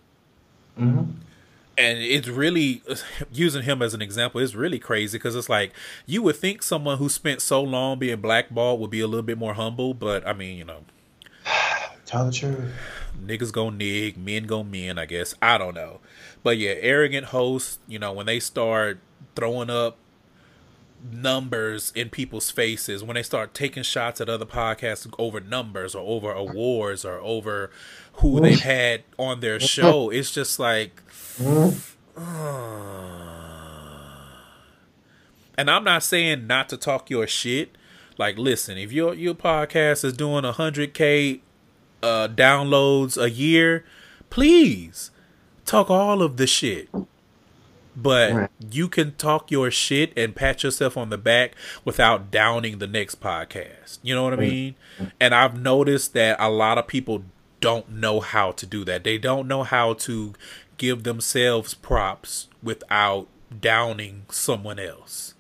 [0.80, 1.12] Mm-hmm.
[1.80, 2.82] And it's really
[3.32, 4.42] using him as an example.
[4.42, 5.74] It's really crazy because it's like
[6.08, 9.38] you would think someone who spent so long being blackballed would be a little bit
[9.38, 10.86] more humble, but I mean, you know,
[12.08, 12.74] Tell the truth.
[13.22, 15.36] niggas go nig, men go men, I guess.
[15.42, 16.00] I don't know.
[16.42, 19.00] But yeah, arrogant hosts, you know, when they start
[19.36, 19.98] throwing up
[21.12, 26.08] numbers in people's faces, when they start taking shots at other podcasts over numbers or
[26.08, 27.72] over awards or over
[28.14, 31.02] who they've had on their show, it's just like
[35.58, 37.78] and I'm not saying not to talk your shit.
[38.18, 41.42] Like, listen, if your your podcast is doing hundred k
[42.04, 43.84] uh, downloads a year,
[44.30, 45.12] please
[45.66, 46.90] talk all of the shit.
[47.96, 48.50] But Right.
[48.72, 51.54] you can talk your shit and pat yourself on the back
[51.84, 53.98] without downing the next podcast.
[54.04, 54.76] You know what I mean?
[55.20, 57.24] And I've noticed that a lot of people
[57.60, 59.04] don't know how to do that.
[59.04, 60.34] They don't know how to
[60.78, 63.28] give themselves props without
[63.62, 65.34] downing someone else.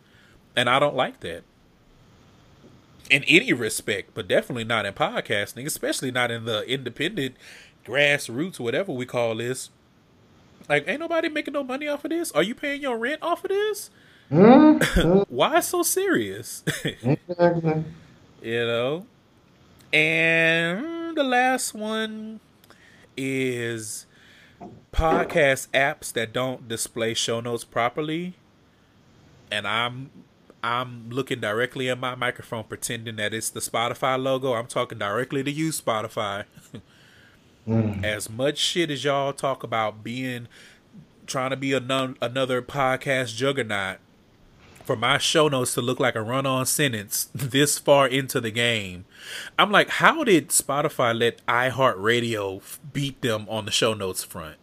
[0.55, 1.43] And I don't like that
[3.09, 7.35] in any respect, but definitely not in podcasting, especially not in the independent
[7.85, 9.69] grassroots, whatever we call this.
[10.67, 12.31] Like, ain't nobody making no money off of this.
[12.31, 13.89] Are you paying your rent off of this?
[14.31, 15.21] Mm-hmm.
[15.35, 16.63] Why so serious?
[16.83, 17.85] Exactly.
[18.41, 19.05] you know?
[19.93, 22.41] And the last one
[23.15, 24.05] is
[24.91, 28.33] podcast apps that don't display show notes properly.
[29.49, 30.09] And I'm
[30.67, 34.53] I'm looking directly at my microphone pretending that it's the Spotify logo.
[34.53, 36.43] I'm talking directly to you, Spotify.
[37.65, 38.03] Mm.
[38.03, 40.47] As much shit as y'all talk about being
[41.25, 43.97] trying to be another, another podcast juggernaut,
[44.83, 48.51] for my show notes to look like a run on sentence this far into the
[48.51, 49.05] game,
[49.57, 54.57] I'm like, how did Spotify let iHeartRadio f- beat them on the show notes front?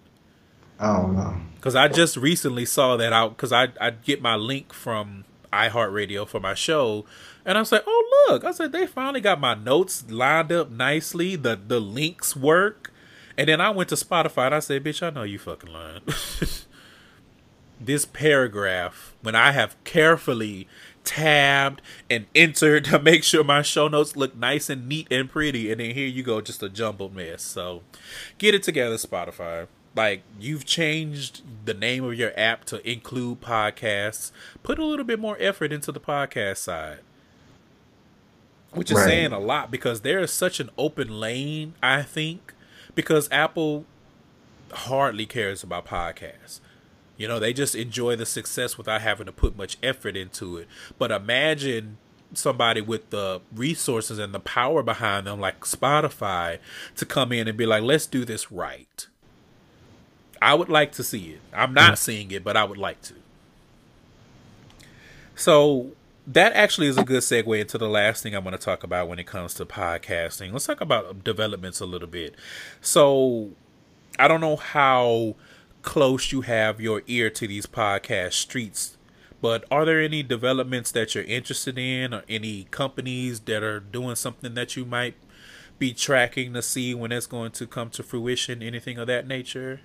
[0.78, 1.36] I don't know.
[1.56, 5.24] Because I just recently saw that out because I I get my link from
[5.68, 7.04] iHeartRadio for my show,
[7.44, 10.70] and I was like, oh look, I said they finally got my notes lined up
[10.70, 11.36] nicely.
[11.36, 12.92] The the links work,
[13.36, 16.02] and then I went to Spotify and I said, bitch, I know you fucking lying.
[17.80, 20.68] this paragraph when I have carefully
[21.02, 25.70] tabbed and entered to make sure my show notes look nice and neat and pretty,
[25.70, 27.42] and then here you go, just a jumbled mess.
[27.42, 27.82] So
[28.38, 29.66] get it together, Spotify.
[29.96, 34.32] Like you've changed the name of your app to include podcasts.
[34.62, 36.98] Put a little bit more effort into the podcast side.
[38.72, 39.04] Which is Right.
[39.04, 42.52] saying a lot because there is such an open lane, I think,
[42.96, 43.84] because Apple
[44.72, 46.58] hardly cares about podcasts.
[47.16, 50.66] You know, they just enjoy the success without having to put much effort into it.
[50.98, 51.98] But imagine
[52.32, 56.58] somebody with the resources and the power behind them, like Spotify,
[56.96, 59.06] to come in and be like, let's do this right.
[60.44, 61.40] I would like to see it.
[61.54, 63.14] I'm not seeing it, but I would like to.
[65.34, 65.92] So
[66.26, 69.08] that actually is a good segue into the last thing I'm going to talk about
[69.08, 70.52] when it comes to podcasting.
[70.52, 72.34] Let's talk about developments a little bit.
[72.82, 73.52] So
[74.18, 75.36] I don't know how
[75.80, 78.98] close you have your ear to these podcast streets,
[79.40, 84.14] but are there any developments that you're interested in or any companies that are doing
[84.14, 85.14] something that you might
[85.78, 89.80] be tracking to see when it's going to come to fruition, anything of that nature?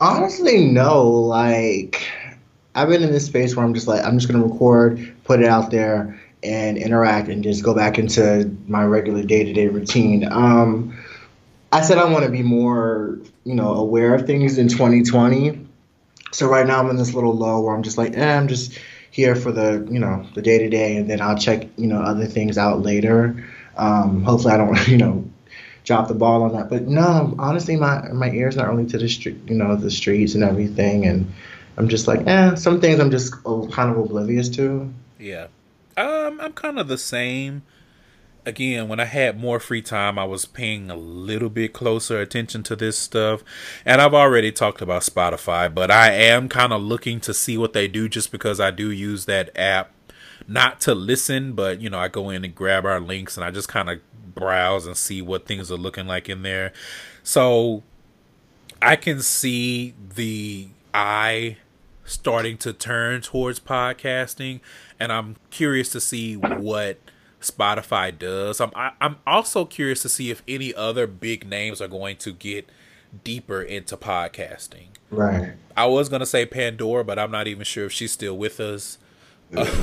[0.00, 1.08] Honestly, no.
[1.08, 2.08] Like,
[2.74, 5.46] I've been in this space where I'm just like, I'm just gonna record, put it
[5.46, 10.30] out there, and interact, and just go back into my regular day to day routine.
[10.30, 10.96] Um,
[11.72, 15.66] I said I want to be more, you know, aware of things in 2020.
[16.32, 18.78] So right now I'm in this little low where I'm just like, eh, I'm just
[19.10, 22.00] here for the, you know, the day to day, and then I'll check, you know,
[22.00, 23.44] other things out later.
[23.76, 25.24] Um, hopefully I don't, you know,
[25.88, 26.68] drop the ball on that.
[26.68, 30.34] But no, honestly, my my ear's not only to the street, you know, the streets
[30.34, 31.32] and everything, and
[31.78, 34.92] I'm just like, eh, some things I'm just kind of oblivious to.
[35.18, 35.48] Yeah.
[35.96, 37.62] Um, I'm kind of the same.
[38.44, 42.62] Again, when I had more free time, I was paying a little bit closer attention
[42.64, 43.42] to this stuff.
[43.84, 47.74] And I've already talked about Spotify, but I am kind of looking to see what
[47.74, 49.92] they do just because I do use that app
[50.46, 53.50] not to listen, but you know, I go in and grab our links and I
[53.50, 54.00] just kind of
[54.38, 56.72] browse and see what things are looking like in there.
[57.22, 57.82] So
[58.80, 61.56] I can see the eye
[62.04, 64.60] starting to turn towards podcasting
[64.98, 66.98] and I'm curious to see what
[67.40, 68.60] Spotify does.
[68.60, 72.32] I'm I, I'm also curious to see if any other big names are going to
[72.32, 72.68] get
[73.24, 74.88] deeper into podcasting.
[75.10, 75.54] Right.
[75.76, 78.98] I was gonna say Pandora, but I'm not even sure if she's still with us.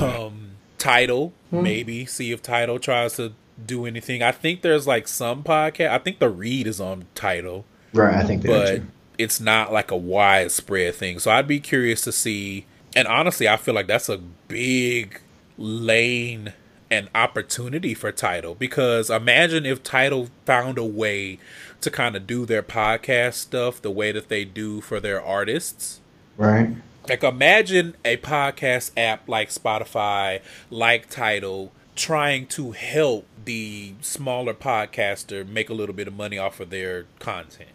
[0.00, 1.62] Um, Tidal, hmm.
[1.62, 3.32] maybe see if Tidal tries to
[3.64, 4.22] do anything.
[4.22, 5.90] I think there's like some podcast.
[5.90, 7.64] I think the Read is on Tidal.
[7.92, 8.14] Right.
[8.14, 8.82] I think, but
[9.18, 11.18] it's not like a widespread thing.
[11.18, 12.66] So I'd be curious to see.
[12.94, 15.20] And honestly, I feel like that's a big
[15.58, 16.52] lane
[16.90, 21.38] and opportunity for Tidal because imagine if Tidal found a way
[21.80, 26.00] to kind of do their podcast stuff the way that they do for their artists.
[26.36, 26.76] Right.
[27.08, 35.46] Like imagine a podcast app like Spotify, like Tidal, trying to help the smaller podcaster
[35.46, 37.70] make a little bit of money off of their content.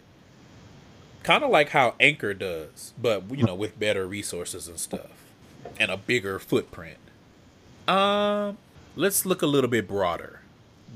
[1.22, 5.10] Kind of like how Anchor does, but you know, with better resources and stuff
[5.78, 6.98] and a bigger footprint.
[7.86, 8.58] Um,
[8.96, 10.40] let's look a little bit broader.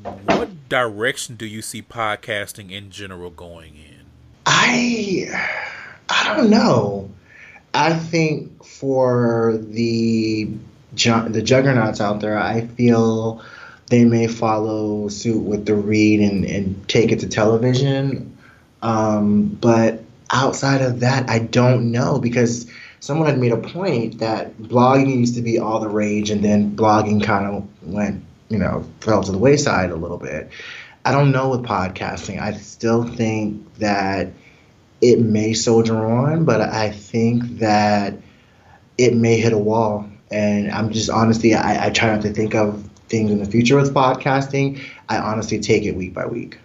[0.03, 4.07] What direction do you see podcasting in general going in?
[4.45, 5.27] I
[6.09, 7.11] I don't know.
[7.75, 10.51] I think for the
[10.97, 13.43] the juggernauts out there, I feel
[13.89, 18.37] they may follow suit with the Read and, and take it to television.
[18.83, 22.71] Um, but outside of that, I don't know because
[23.01, 26.77] someone had made a point that blogging used to be all the rage and then
[26.77, 30.51] blogging kind of went, you know, fell to the wayside a little bit.
[31.05, 32.41] I don't know with podcasting.
[32.41, 34.33] I still think that
[35.01, 38.15] it may soldier on, but I think that
[38.99, 40.09] it may hit a wall.
[40.31, 43.77] And I'm just honestly, I, I try not to think of things in the future
[43.77, 44.83] with podcasting.
[45.09, 46.59] I honestly take it week by week.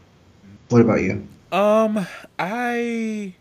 [0.70, 1.28] What about you?
[1.52, 2.08] Um,
[2.40, 3.34] I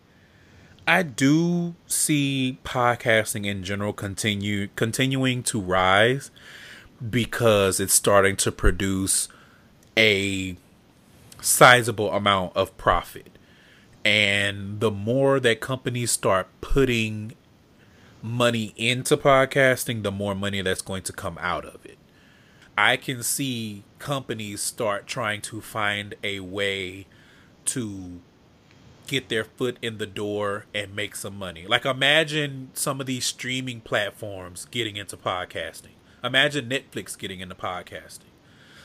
[0.86, 6.30] I do see podcasting in general continue continuing to rise
[7.08, 9.28] because it's starting to produce
[9.96, 10.56] a
[11.40, 13.30] sizable amount of profit.
[14.04, 17.32] And the more that companies start putting
[18.22, 21.98] money into podcasting, the more money that's going to come out of it.
[22.76, 27.06] I can see companies start trying to find a way
[27.66, 28.20] to
[29.06, 31.66] get their foot in the door and make some money.
[31.66, 35.96] Like imagine some of these streaming platforms getting into podcasting.
[36.22, 38.30] Imagine Netflix getting into podcasting.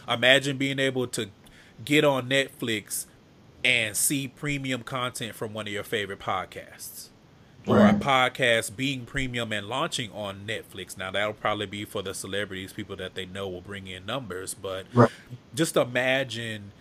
[0.10, 1.30] Imagine being able to
[1.84, 3.06] get on Netflix
[3.64, 7.10] and see premium content from one of your favorite podcasts.
[7.68, 10.98] Or a podcast being premium and launching on Netflix.
[10.98, 14.54] Now that'll probably be for the celebrities, people that they know will bring in numbers,
[14.54, 15.10] but right.
[15.56, 16.72] just imagine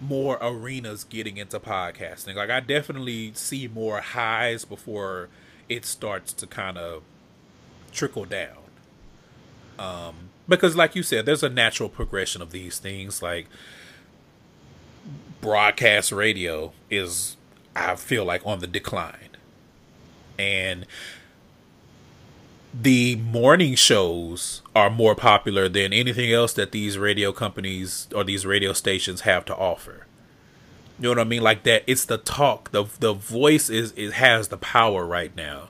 [0.00, 2.34] more arenas getting into podcasting.
[2.34, 5.28] Like I definitely see more highs before
[5.68, 7.02] it starts to kind of
[7.92, 8.56] trickle down.
[9.78, 10.14] Um,
[10.48, 13.22] because like you said, there's a natural progression of these things.
[13.22, 13.46] Like
[15.40, 17.36] broadcast radio is,
[17.76, 19.33] I feel like, on the decline,
[20.38, 20.86] and
[22.72, 28.44] the morning shows are more popular than anything else that these radio companies or these
[28.44, 30.06] radio stations have to offer.
[30.98, 31.42] You know what I mean?
[31.42, 35.68] Like that it's the talk, the the voice is it has the power right now.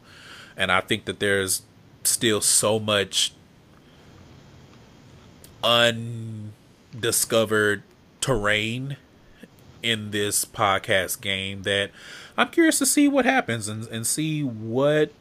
[0.56, 1.62] And I think that there's
[2.04, 3.34] still so much
[5.62, 7.82] undiscovered
[8.20, 8.96] terrain
[9.84, 11.90] in this podcast game that
[12.36, 15.12] I'm curious to see what happens and, and see what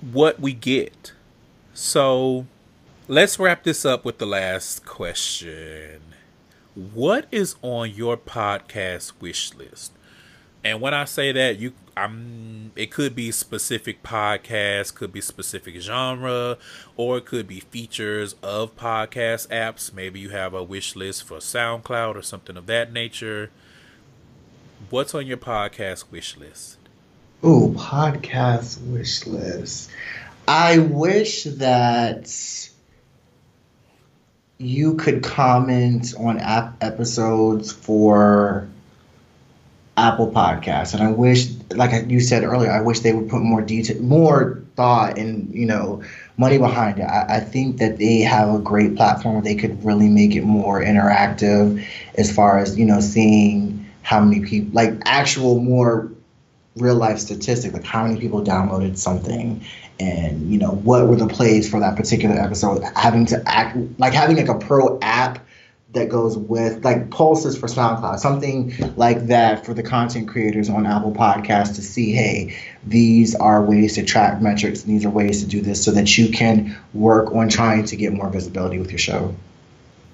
[0.00, 1.12] what we get.
[1.72, 2.46] So
[3.08, 6.02] let's wrap this up with the last question.
[6.74, 9.92] What is on your podcast wish list?
[10.62, 15.80] And when I say that, you I'm it could be specific podcasts, could be specific
[15.80, 16.58] genre,
[16.96, 19.92] or it could be features of podcast apps.
[19.92, 23.50] Maybe you have a wish list for SoundCloud or something of that nature.
[24.90, 26.76] What's on your podcast wish list?
[27.44, 29.88] Ooh, podcast wish list.
[30.48, 32.68] I wish that
[34.58, 38.68] you could comment on app episodes for
[39.96, 43.62] Apple Podcasts, and I wish, like you said earlier, I wish they would put more
[43.62, 46.02] detail, more thought, and you know,
[46.36, 47.04] money behind it.
[47.04, 50.42] I, I think that they have a great platform where they could really make it
[50.42, 51.86] more interactive,
[52.16, 56.10] as far as you know, seeing how many people, like actual more
[56.76, 59.64] real life statistic, like how many people downloaded something
[59.98, 64.14] and you know what were the plays for that particular episode having to act like
[64.14, 65.46] having like a pro app
[65.92, 70.86] that goes with like pulses for SoundCloud, something like that for the content creators on
[70.86, 72.56] Apple Podcasts to see, hey,
[72.86, 76.16] these are ways to track metrics, and these are ways to do this so that
[76.16, 79.34] you can work on trying to get more visibility with your show.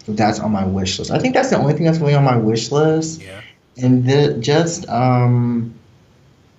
[0.08, 1.10] that's on my wish list.
[1.10, 3.20] I think that's the only thing that's really on my wish list.
[3.20, 3.42] Yeah.
[3.80, 5.74] And the, just um,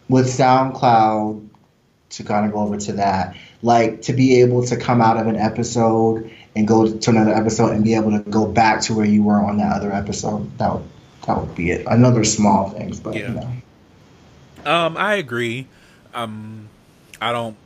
[0.09, 1.47] with SoundCloud,
[2.09, 5.27] to kind of go over to that, like to be able to come out of
[5.27, 9.05] an episode and go to another episode and be able to go back to where
[9.05, 10.83] you were on that other episode, that would
[11.25, 11.85] that would be it.
[11.87, 13.27] Another small things, but Yeah.
[13.27, 14.71] you know.
[14.71, 15.67] Um, I agree.
[16.13, 16.69] Um,
[17.21, 17.57] I don't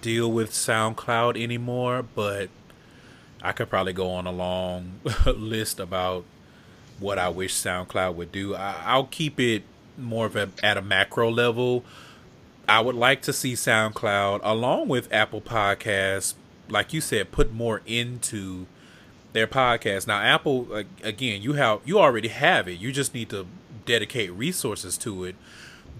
[0.00, 2.48] deal with SoundCloud anymore, but
[3.42, 6.24] I could probably go on a long list about
[6.98, 8.54] what I wish SoundCloud would do.
[8.54, 9.62] I, I'll keep it
[9.98, 11.84] more of a at a macro level.
[12.68, 16.34] I would like to see SoundCloud along with Apple Podcasts,
[16.68, 18.66] like you said, put more into
[19.32, 20.06] their podcast.
[20.06, 22.78] Now, Apple, again, you have you already have it.
[22.80, 23.46] You just need to
[23.84, 25.36] dedicate resources to it.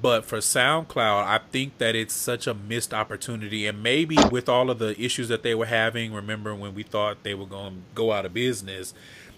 [0.02, 3.66] But for SoundCloud, I think that it's such a missed opportunity.
[3.66, 7.22] And maybe with all of the issues that they were having, remember when we thought
[7.22, 8.92] they were going to go out of business,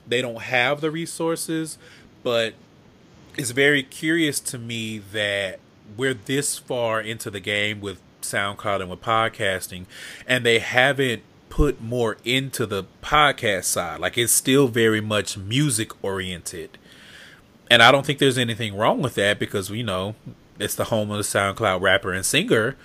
[0.08, 1.78] they don't have the resources.
[2.22, 2.54] But
[3.36, 5.60] it's very curious to me that
[5.96, 9.86] we're this far into the game with SoundCloud and with podcasting,
[10.26, 14.00] and they haven't put more into the podcast side.
[14.00, 16.76] Like it's still very much music oriented.
[17.70, 20.14] And I don't think there's anything wrong with that because you know
[20.58, 22.76] it's the home of the SoundCloud rapper and singer,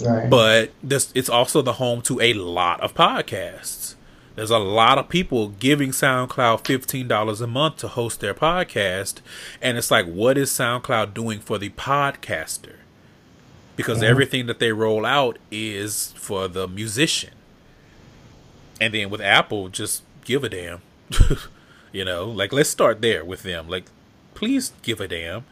[0.00, 0.28] Right.
[0.28, 3.94] but this it's also the home to a lot of podcasts.
[4.34, 9.20] There's a lot of people giving SoundCloud fifteen dollars a month to host their podcast,
[9.60, 12.76] and it's like, what is SoundCloud doing for the podcaster?
[13.76, 14.10] Because mm-hmm.
[14.10, 17.34] everything that they roll out is for the musician,
[18.80, 20.80] and then with Apple, just give a damn.
[21.92, 23.68] you know, like let's start there with them.
[23.68, 23.84] Like,
[24.34, 25.44] please give a damn.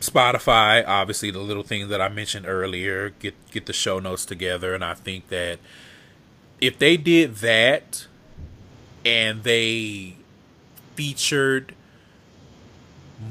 [0.00, 4.74] Spotify, obviously the little thing that I mentioned earlier, get get the show notes together,
[4.74, 5.58] and I think that
[6.64, 8.06] if they did that
[9.04, 10.16] and they
[10.94, 11.74] featured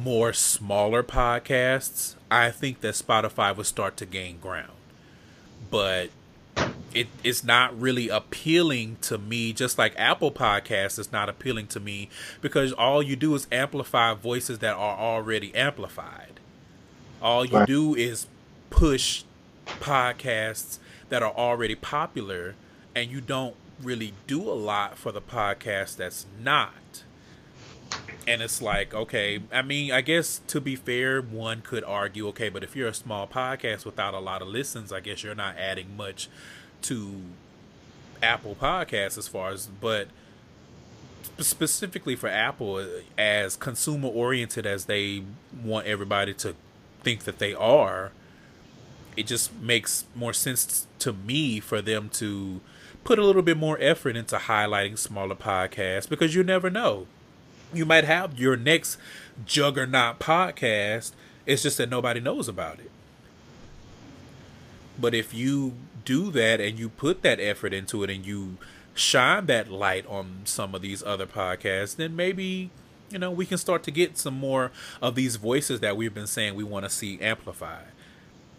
[0.03, 4.73] more smaller podcasts, I think that Spotify would start to gain ground.
[5.71, 6.11] But
[6.93, 11.79] it is not really appealing to me, just like Apple Podcasts is not appealing to
[11.79, 16.39] me because all you do is amplify voices that are already amplified.
[17.19, 18.27] All you do is
[18.69, 19.23] push
[19.65, 20.77] podcasts
[21.09, 22.53] that are already popular,
[22.95, 27.03] and you don't really do a lot for the podcast that's not.
[28.25, 32.49] And it's like, okay, I mean, I guess to be fair, one could argue, okay,
[32.49, 35.57] but if you're a small podcast without a lot of listens, I guess you're not
[35.57, 36.29] adding much
[36.83, 37.21] to
[38.21, 40.07] Apple Podcasts as far as, but
[41.37, 42.85] specifically for Apple,
[43.17, 45.23] as consumer oriented as they
[45.63, 46.55] want everybody to
[47.03, 48.11] think that they are,
[49.17, 52.61] it just makes more sense to me for them to
[53.03, 57.07] put a little bit more effort into highlighting smaller podcasts because you never know.
[57.73, 58.97] You might have your next
[59.45, 61.11] juggernaut podcast.
[61.45, 62.91] It's just that nobody knows about it.
[64.99, 65.73] But if you
[66.05, 68.57] do that and you put that effort into it and you
[68.93, 72.69] shine that light on some of these other podcasts, then maybe,
[73.09, 74.71] you know, we can start to get some more
[75.01, 77.87] of these voices that we've been saying we want to see amplified.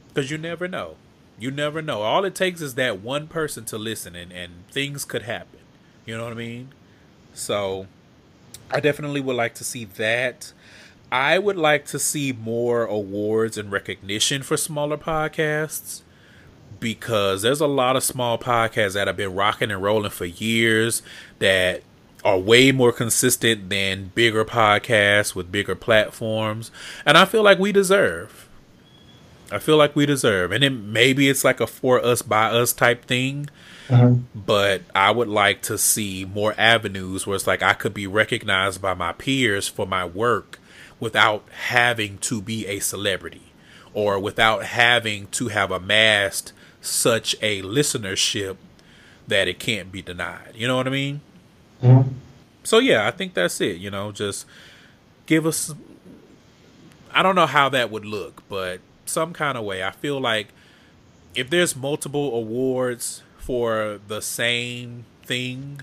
[0.09, 0.97] Because you never know.
[1.39, 2.03] You never know.
[2.03, 5.61] All it takes is that one person to listen and, and things could happen.
[6.07, 6.69] You know what I mean?
[7.33, 7.87] So
[8.71, 10.53] I definitely would like to see that.
[11.11, 16.03] I would like to see more awards and recognition for smaller podcasts
[16.81, 21.03] because there's a lot of small podcasts that have been rocking and rolling for years
[21.39, 21.83] that
[22.25, 26.71] are way more consistent than bigger podcasts with bigger platforms.
[27.05, 28.44] And I feel like we deserve.
[29.55, 30.53] I feel like we deserve.
[30.53, 33.49] And then maybe it's like a for us by us type thing
[33.91, 34.15] uh-huh.
[34.35, 38.81] but I would like to see more avenues where it's like I could be recognized
[38.81, 40.59] by my peers for my work
[40.99, 43.53] without having to be a celebrity
[43.93, 48.57] or without having to have amassed such a listenership
[49.29, 50.53] that it can't be denied.
[50.55, 51.21] You know what I mean?
[51.83, 52.11] Mm-hmm.
[52.63, 54.47] So yeah, I think that's it, you know, just
[55.27, 55.75] give us
[57.13, 59.83] I don't know how that would look, but some kind of way.
[59.83, 60.49] I feel like
[61.35, 65.83] if there's multiple awards for the same thing,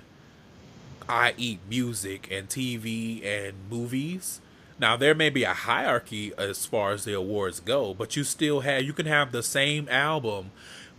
[1.07, 4.41] i.e., music and TV and movies.
[4.79, 8.61] Now there may be a hierarchy as far as the awards go, but you still
[8.61, 10.51] have you can have the same album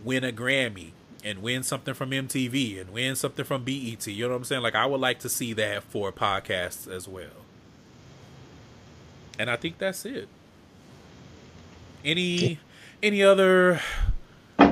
[0.05, 0.90] win a Grammy
[1.24, 4.07] and win something from MTV and win something from BET.
[4.07, 4.62] You know what I'm saying?
[4.62, 7.43] Like I would like to see that for podcasts as well.
[9.39, 10.28] And I think that's it.
[12.05, 12.59] Any
[13.03, 13.81] any other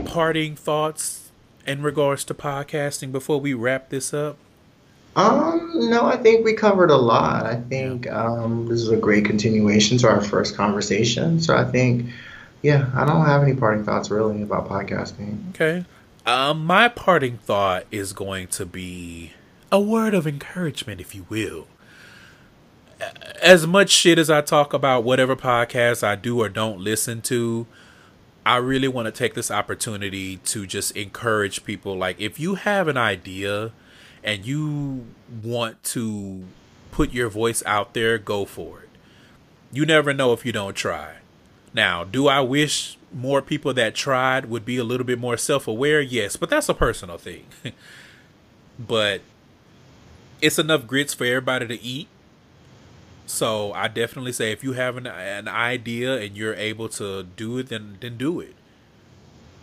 [0.05, 1.31] parting thoughts
[1.67, 4.37] in regards to podcasting before we wrap this up?
[5.17, 7.45] Um, no, I think we covered a lot.
[7.45, 11.41] I think um, this is a great continuation to our first conversation.
[11.41, 12.11] So I think,
[12.63, 15.51] yeah, I don't have any parting thoughts really about podcasting.
[15.51, 15.85] Okay.
[16.27, 19.33] Um, my parting thought is going to be
[19.73, 21.67] a word of encouragement, if you will.
[23.43, 27.67] As much shit as I talk about whatever podcast I do or don't listen to,
[28.45, 31.97] I really want to take this opportunity to just encourage people.
[31.97, 33.73] Like, if you have an idea
[34.23, 35.07] and you
[35.43, 36.45] want to
[36.91, 38.89] put your voice out there, go for it.
[39.73, 41.17] You never know if you don't try.
[41.73, 45.69] Now, do I wish more people that tried would be a little bit more self
[45.69, 46.01] aware?
[46.01, 47.47] Yes, but that's a personal thing.
[48.79, 49.21] but
[50.43, 52.09] it's enough grits for everybody to eat.
[53.31, 57.59] So I definitely say if you have an, an idea and you're able to do
[57.59, 58.55] it, then then do it.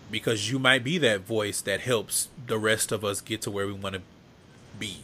[0.10, 3.68] Because you might be that voice that helps the rest of us get to where
[3.68, 4.02] we want to
[4.80, 5.02] be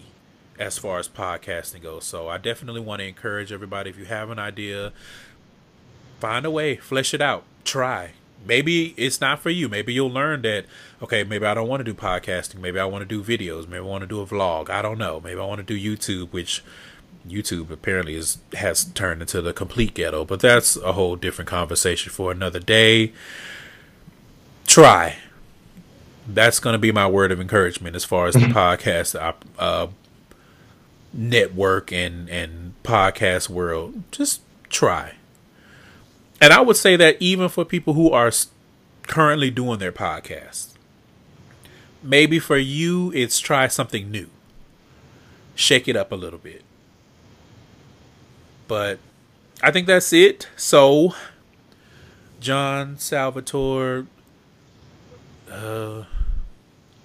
[0.57, 2.05] as far as podcasting goes.
[2.05, 4.93] So I definitely want to encourage everybody if you have an idea,
[6.21, 8.11] find a way, flesh it out, try.
[8.45, 9.67] Maybe it's not for you.
[9.67, 10.65] Maybe you'll learn that
[11.01, 12.59] okay, maybe I don't want to do podcasting.
[12.61, 13.67] Maybe I want to do videos.
[13.67, 14.69] Maybe I want to do a vlog.
[14.69, 15.19] I don't know.
[15.19, 16.63] Maybe I want to do YouTube, which
[17.27, 22.11] YouTube apparently is has turned into the complete ghetto, but that's a whole different conversation
[22.11, 23.13] for another day.
[24.67, 25.17] Try
[26.27, 28.57] that's going to be my word of encouragement as far as the mm-hmm.
[28.57, 29.87] podcast uh,
[31.13, 34.03] network and and podcast world.
[34.11, 35.15] Just try.
[36.41, 38.31] And I would say that even for people who are
[39.03, 40.73] currently doing their podcasts,
[42.01, 44.29] maybe for you it's try something new.
[45.55, 46.63] Shake it up a little bit.
[48.73, 48.97] But
[49.61, 50.49] I think that's it.
[50.55, 51.13] So
[52.39, 54.07] John Salvatore
[55.47, 56.05] uh,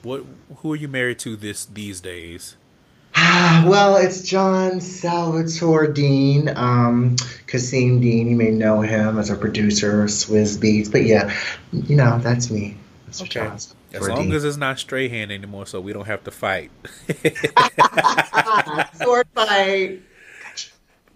[0.02, 0.24] what?
[0.56, 2.56] Who are you married to this these days?
[3.14, 7.16] well, it's John Salvatore Dean, um,
[7.46, 8.30] Kasseem Dean.
[8.30, 11.30] You may know him as a producer of Swizz Beatz, but yeah,
[11.70, 12.78] you know that's me.
[13.04, 13.40] That's okay.
[13.40, 13.52] John
[13.92, 14.32] as long Dean.
[14.32, 16.70] as it's not Strahan anymore, so we don't have to fight.
[19.02, 20.00] Sword fight.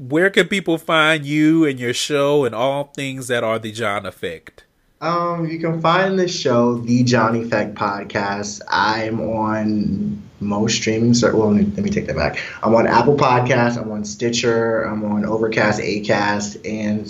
[0.09, 4.05] Where can people find you and your show and all things that are the John
[4.05, 4.65] Effect?
[5.01, 8.63] Um, you can find the show, The John Effect Podcast.
[8.69, 11.39] I'm on most streaming services.
[11.39, 12.41] Well, let me, let me, take that back.
[12.65, 13.81] I'm on Apple Podcasts.
[13.81, 14.83] I'm on Stitcher.
[14.83, 17.07] I'm on Overcast, Acast, and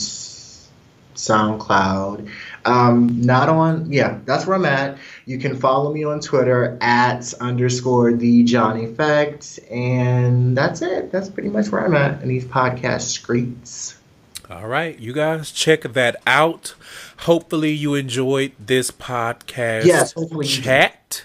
[1.15, 2.29] SoundCloud.
[2.65, 3.91] Um, not on.
[3.91, 4.99] Yeah, that's where I'm at.
[5.27, 11.11] You can follow me on Twitter at underscore The John Effect, and that's it.
[11.11, 13.97] That's pretty much where I'm at in these podcast streets.
[14.51, 16.75] All right, you guys check that out.
[17.19, 21.25] Hopefully, you enjoyed this podcast yes, hopefully chat.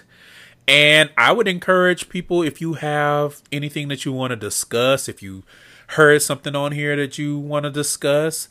[0.66, 5.22] And I would encourage people if you have anything that you want to discuss, if
[5.22, 5.44] you
[5.88, 8.48] heard something on here that you want to discuss,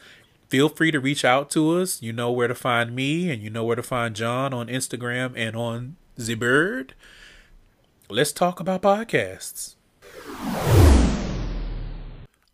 [0.49, 2.01] feel free to reach out to us.
[2.01, 5.33] You know where to find me and you know where to find John on Instagram
[5.35, 6.93] and on the Bird.
[8.09, 9.75] Let's talk about podcasts.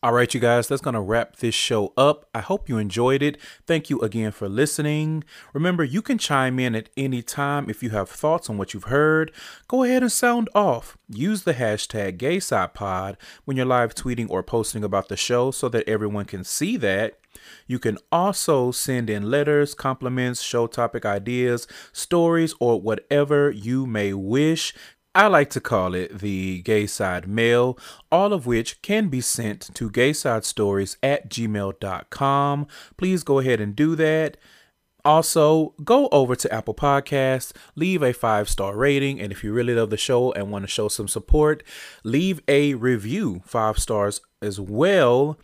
[0.03, 2.27] All right, you guys, that's going to wrap this show up.
[2.35, 3.37] I hope you enjoyed it.
[3.65, 5.23] Thank you again for listening.
[5.53, 8.85] Remember, you can chime in at any time if you have thoughts on what you've
[8.85, 9.31] heard.
[9.69, 10.97] Go ahead and sound off.
[11.07, 13.15] Use the hashtag GaySidePod
[13.45, 17.17] when you're live tweeting or posting about the show so that everyone can see that.
[17.67, 24.13] You can also send in letters, compliments, show topic ideas, stories, or whatever you may
[24.13, 24.73] wish.
[25.15, 27.77] I like to call it the gay side mail,
[28.11, 32.67] all of which can be sent to gaysidestories at gmail.com.
[32.97, 34.37] Please go ahead and do that.
[35.05, 39.75] Also, go over to Apple Podcasts, leave a five star rating, and if you really
[39.75, 41.61] love the show and want to show some support,
[42.03, 45.37] leave a review, five stars as well.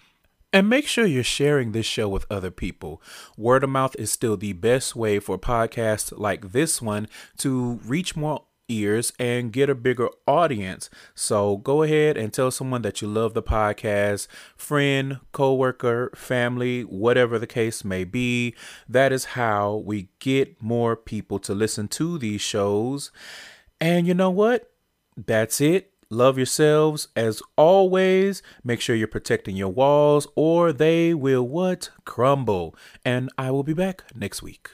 [0.52, 3.02] And make sure you're sharing this show with other people.
[3.38, 7.08] Word of mouth is still the best way for podcasts like this one
[7.38, 10.90] to reach more ears and get a bigger audience.
[11.14, 17.38] So go ahead and tell someone that you love the podcast, friend, coworker, family, whatever
[17.38, 18.56] the case may be.
[18.88, 23.12] That is how we get more people to listen to these shows.
[23.80, 24.72] And you know what?
[25.16, 25.89] That's it.
[26.12, 28.42] Love yourselves as always.
[28.64, 31.92] Make sure you're protecting your walls or they will what?
[32.04, 32.76] Crumble.
[33.06, 34.72] And I will be back next week.